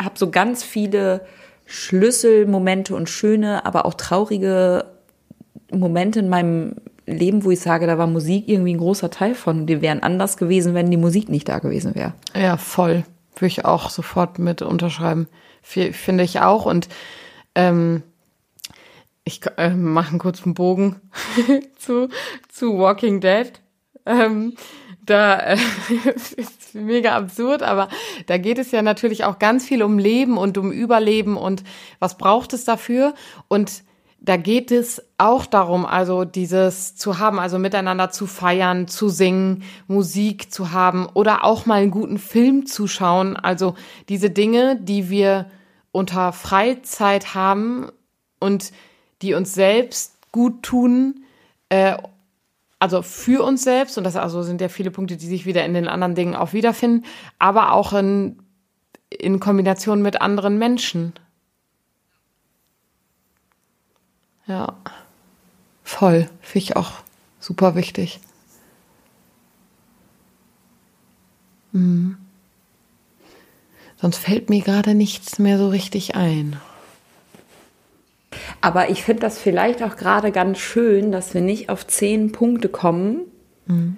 habe 0.00 0.18
so 0.18 0.30
ganz 0.30 0.62
viele 0.62 1.26
Schlüsselmomente 1.66 2.94
und 2.94 3.10
schöne, 3.10 3.66
aber 3.66 3.84
auch 3.84 3.94
traurige 3.94 4.84
Momente 5.72 6.20
in 6.20 6.28
meinem 6.28 6.76
Leben, 7.06 7.44
wo 7.44 7.50
ich 7.50 7.60
sage, 7.60 7.86
da 7.86 7.98
war 7.98 8.06
Musik 8.06 8.48
irgendwie 8.48 8.74
ein 8.74 8.78
großer 8.78 9.10
Teil 9.10 9.34
von. 9.34 9.66
Die 9.66 9.80
wären 9.80 10.02
anders 10.02 10.36
gewesen, 10.36 10.74
wenn 10.74 10.90
die 10.90 10.96
Musik 10.96 11.28
nicht 11.28 11.48
da 11.48 11.58
gewesen 11.58 11.94
wäre. 11.94 12.14
Ja, 12.34 12.56
voll. 12.56 13.04
Würde 13.34 13.46
ich 13.46 13.64
auch 13.64 13.90
sofort 13.90 14.38
mit 14.38 14.62
unterschreiben. 14.62 15.28
Finde 15.62 16.24
ich 16.24 16.40
auch. 16.40 16.66
Und 16.66 16.88
ähm, 17.54 18.02
ich 19.24 19.40
äh, 19.56 19.70
mache 19.70 20.10
einen 20.10 20.18
kurzen 20.18 20.54
Bogen 20.54 20.96
zu, 21.78 22.08
zu 22.48 22.78
Walking 22.78 23.20
Dead. 23.20 23.52
Ähm, 24.06 24.54
da 25.06 25.38
äh, 25.38 25.56
ist 26.36 26.74
mega 26.74 27.16
absurd, 27.16 27.62
aber 27.62 27.88
da 28.26 28.38
geht 28.38 28.58
es 28.58 28.70
ja 28.72 28.82
natürlich 28.82 29.24
auch 29.24 29.38
ganz 29.38 29.64
viel 29.64 29.82
um 29.82 29.98
Leben 29.98 30.36
und 30.36 30.58
um 30.58 30.72
Überleben 30.72 31.36
und 31.36 31.64
was 31.98 32.18
braucht 32.18 32.52
es 32.52 32.64
dafür 32.64 33.14
und 33.48 33.84
da 34.20 34.36
geht 34.36 34.72
es 34.72 35.02
auch 35.18 35.46
darum, 35.46 35.86
also 35.86 36.24
dieses 36.24 36.96
zu 36.96 37.18
haben, 37.18 37.38
also 37.38 37.58
miteinander 37.58 38.10
zu 38.10 38.26
feiern, 38.26 38.88
zu 38.88 39.08
singen, 39.08 39.62
Musik 39.86 40.52
zu 40.52 40.72
haben 40.72 41.06
oder 41.06 41.44
auch 41.44 41.66
mal 41.66 41.82
einen 41.82 41.90
guten 41.90 42.18
Film 42.18 42.66
zu 42.66 42.88
schauen. 42.88 43.36
Also 43.36 43.74
diese 44.08 44.30
Dinge, 44.30 44.76
die 44.80 45.10
wir 45.10 45.46
unter 45.92 46.32
Freizeit 46.32 47.34
haben 47.34 47.88
und 48.40 48.72
die 49.22 49.34
uns 49.34 49.54
selbst 49.54 50.18
gut 50.32 50.62
tun, 50.62 51.24
äh, 51.68 51.96
also 52.78 53.02
für 53.02 53.42
uns 53.42 53.62
selbst, 53.62 53.96
und 53.96 54.04
das 54.04 54.16
also 54.16 54.42
sind 54.42 54.60
ja 54.60 54.68
viele 54.68 54.90
Punkte, 54.90 55.16
die 55.16 55.26
sich 55.26 55.46
wieder 55.46 55.64
in 55.64 55.74
den 55.74 55.88
anderen 55.88 56.14
Dingen 56.14 56.34
auch 56.34 56.52
wiederfinden, 56.52 57.04
aber 57.38 57.72
auch 57.72 57.92
in, 57.92 58.38
in 59.08 59.40
Kombination 59.40 60.02
mit 60.02 60.20
anderen 60.20 60.58
Menschen. 60.58 61.14
Ja, 64.46 64.76
voll. 65.82 66.28
Finde 66.40 66.64
ich 66.64 66.76
auch 66.76 66.92
super 67.40 67.74
wichtig. 67.74 68.20
Mhm. 71.72 72.18
Sonst 73.96 74.18
fällt 74.18 74.50
mir 74.50 74.62
gerade 74.62 74.94
nichts 74.94 75.38
mehr 75.38 75.58
so 75.58 75.68
richtig 75.68 76.14
ein. 76.14 76.60
Aber 78.60 78.90
ich 78.90 79.02
finde 79.02 79.20
das 79.20 79.38
vielleicht 79.38 79.82
auch 79.82 79.96
gerade 79.96 80.32
ganz 80.32 80.58
schön, 80.58 81.12
dass 81.12 81.34
wir 81.34 81.40
nicht 81.40 81.68
auf 81.68 81.86
zehn 81.86 82.32
Punkte 82.32 82.68
kommen. 82.68 83.20
Mhm. 83.66 83.96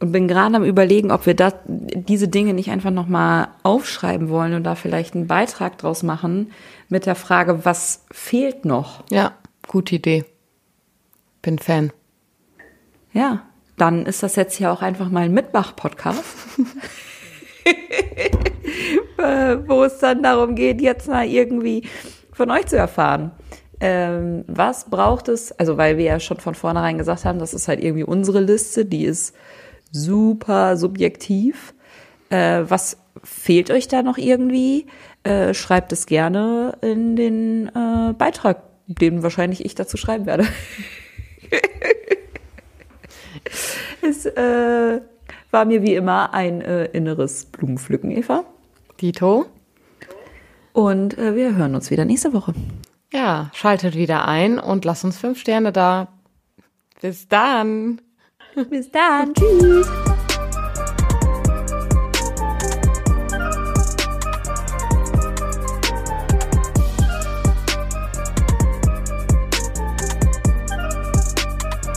Und 0.00 0.12
bin 0.12 0.28
gerade 0.28 0.56
am 0.56 0.64
überlegen, 0.64 1.10
ob 1.10 1.26
wir 1.26 1.34
das, 1.34 1.54
diese 1.66 2.28
Dinge 2.28 2.54
nicht 2.54 2.70
einfach 2.70 2.92
nochmal 2.92 3.48
aufschreiben 3.64 4.28
wollen 4.28 4.54
und 4.54 4.62
da 4.62 4.76
vielleicht 4.76 5.16
einen 5.16 5.26
Beitrag 5.26 5.76
draus 5.78 6.04
machen 6.04 6.52
mit 6.88 7.04
der 7.04 7.16
Frage, 7.16 7.64
was 7.64 8.04
fehlt 8.12 8.64
noch? 8.64 9.02
Ja. 9.10 9.32
Gute 9.66 9.96
Idee. 9.96 10.24
Bin 11.42 11.58
Fan. 11.58 11.92
Ja, 13.12 13.42
dann 13.76 14.06
ist 14.06 14.22
das 14.22 14.36
jetzt 14.36 14.54
hier 14.54 14.72
auch 14.72 14.82
einfach 14.82 15.10
mal 15.10 15.24
ein 15.24 15.34
Mitmach-Podcast. 15.34 16.22
wo 19.66 19.84
es 19.84 19.98
dann 19.98 20.22
darum 20.22 20.54
geht, 20.54 20.80
jetzt 20.80 21.08
mal 21.08 21.26
irgendwie 21.26 21.82
von 22.32 22.50
euch 22.50 22.66
zu 22.66 22.76
erfahren. 22.76 23.32
Ähm, 23.80 24.44
was 24.48 24.90
braucht 24.90 25.28
es? 25.28 25.52
Also, 25.52 25.76
weil 25.76 25.98
wir 25.98 26.04
ja 26.04 26.20
schon 26.20 26.38
von 26.38 26.54
vornherein 26.54 26.98
gesagt 26.98 27.24
haben, 27.24 27.38
das 27.38 27.54
ist 27.54 27.68
halt 27.68 27.82
irgendwie 27.82 28.04
unsere 28.04 28.40
Liste, 28.40 28.84
die 28.84 29.04
ist 29.04 29.34
super 29.92 30.76
subjektiv. 30.76 31.74
Äh, 32.30 32.64
was 32.66 32.98
fehlt 33.22 33.70
euch 33.70 33.88
da 33.88 34.02
noch 34.02 34.18
irgendwie? 34.18 34.86
Äh, 35.22 35.54
schreibt 35.54 35.92
es 35.92 36.06
gerne 36.06 36.76
in 36.80 37.16
den 37.16 37.68
äh, 37.68 38.12
Beitrag 38.14 38.62
den 38.88 39.22
wahrscheinlich 39.22 39.64
ich 39.64 39.74
dazu 39.74 39.96
schreiben 39.96 40.26
werde. 40.26 40.46
es 44.02 44.26
äh, 44.26 45.00
war 45.50 45.64
mir 45.66 45.82
wie 45.82 45.94
immer 45.94 46.32
ein 46.32 46.62
äh, 46.62 46.86
inneres 46.86 47.44
Blumenpflücken, 47.46 48.10
Eva. 48.10 48.44
Dito. 49.00 49.46
Und 50.72 51.18
äh, 51.18 51.36
wir 51.36 51.54
hören 51.54 51.74
uns 51.74 51.90
wieder 51.90 52.04
nächste 52.04 52.32
Woche. 52.32 52.54
Ja, 53.12 53.50
schaltet 53.54 53.94
wieder 53.94 54.28
ein 54.28 54.58
und 54.58 54.84
lasst 54.84 55.04
uns 55.04 55.18
fünf 55.18 55.40
Sterne 55.40 55.72
da. 55.72 56.08
Bis 57.00 57.26
dann. 57.28 58.00
Bis 58.68 58.90
dann. 58.90 59.32
Tschüss. 59.38 59.88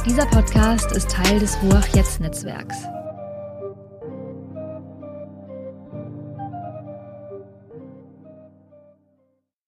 Dieser 0.05 0.25
Podcast 0.25 0.91
ist 0.91 1.11
Teil 1.11 1.39
des 1.39 1.61
Ruach 1.61 1.87
Jetzt 1.87 2.19
Netzwerks. 2.19 2.77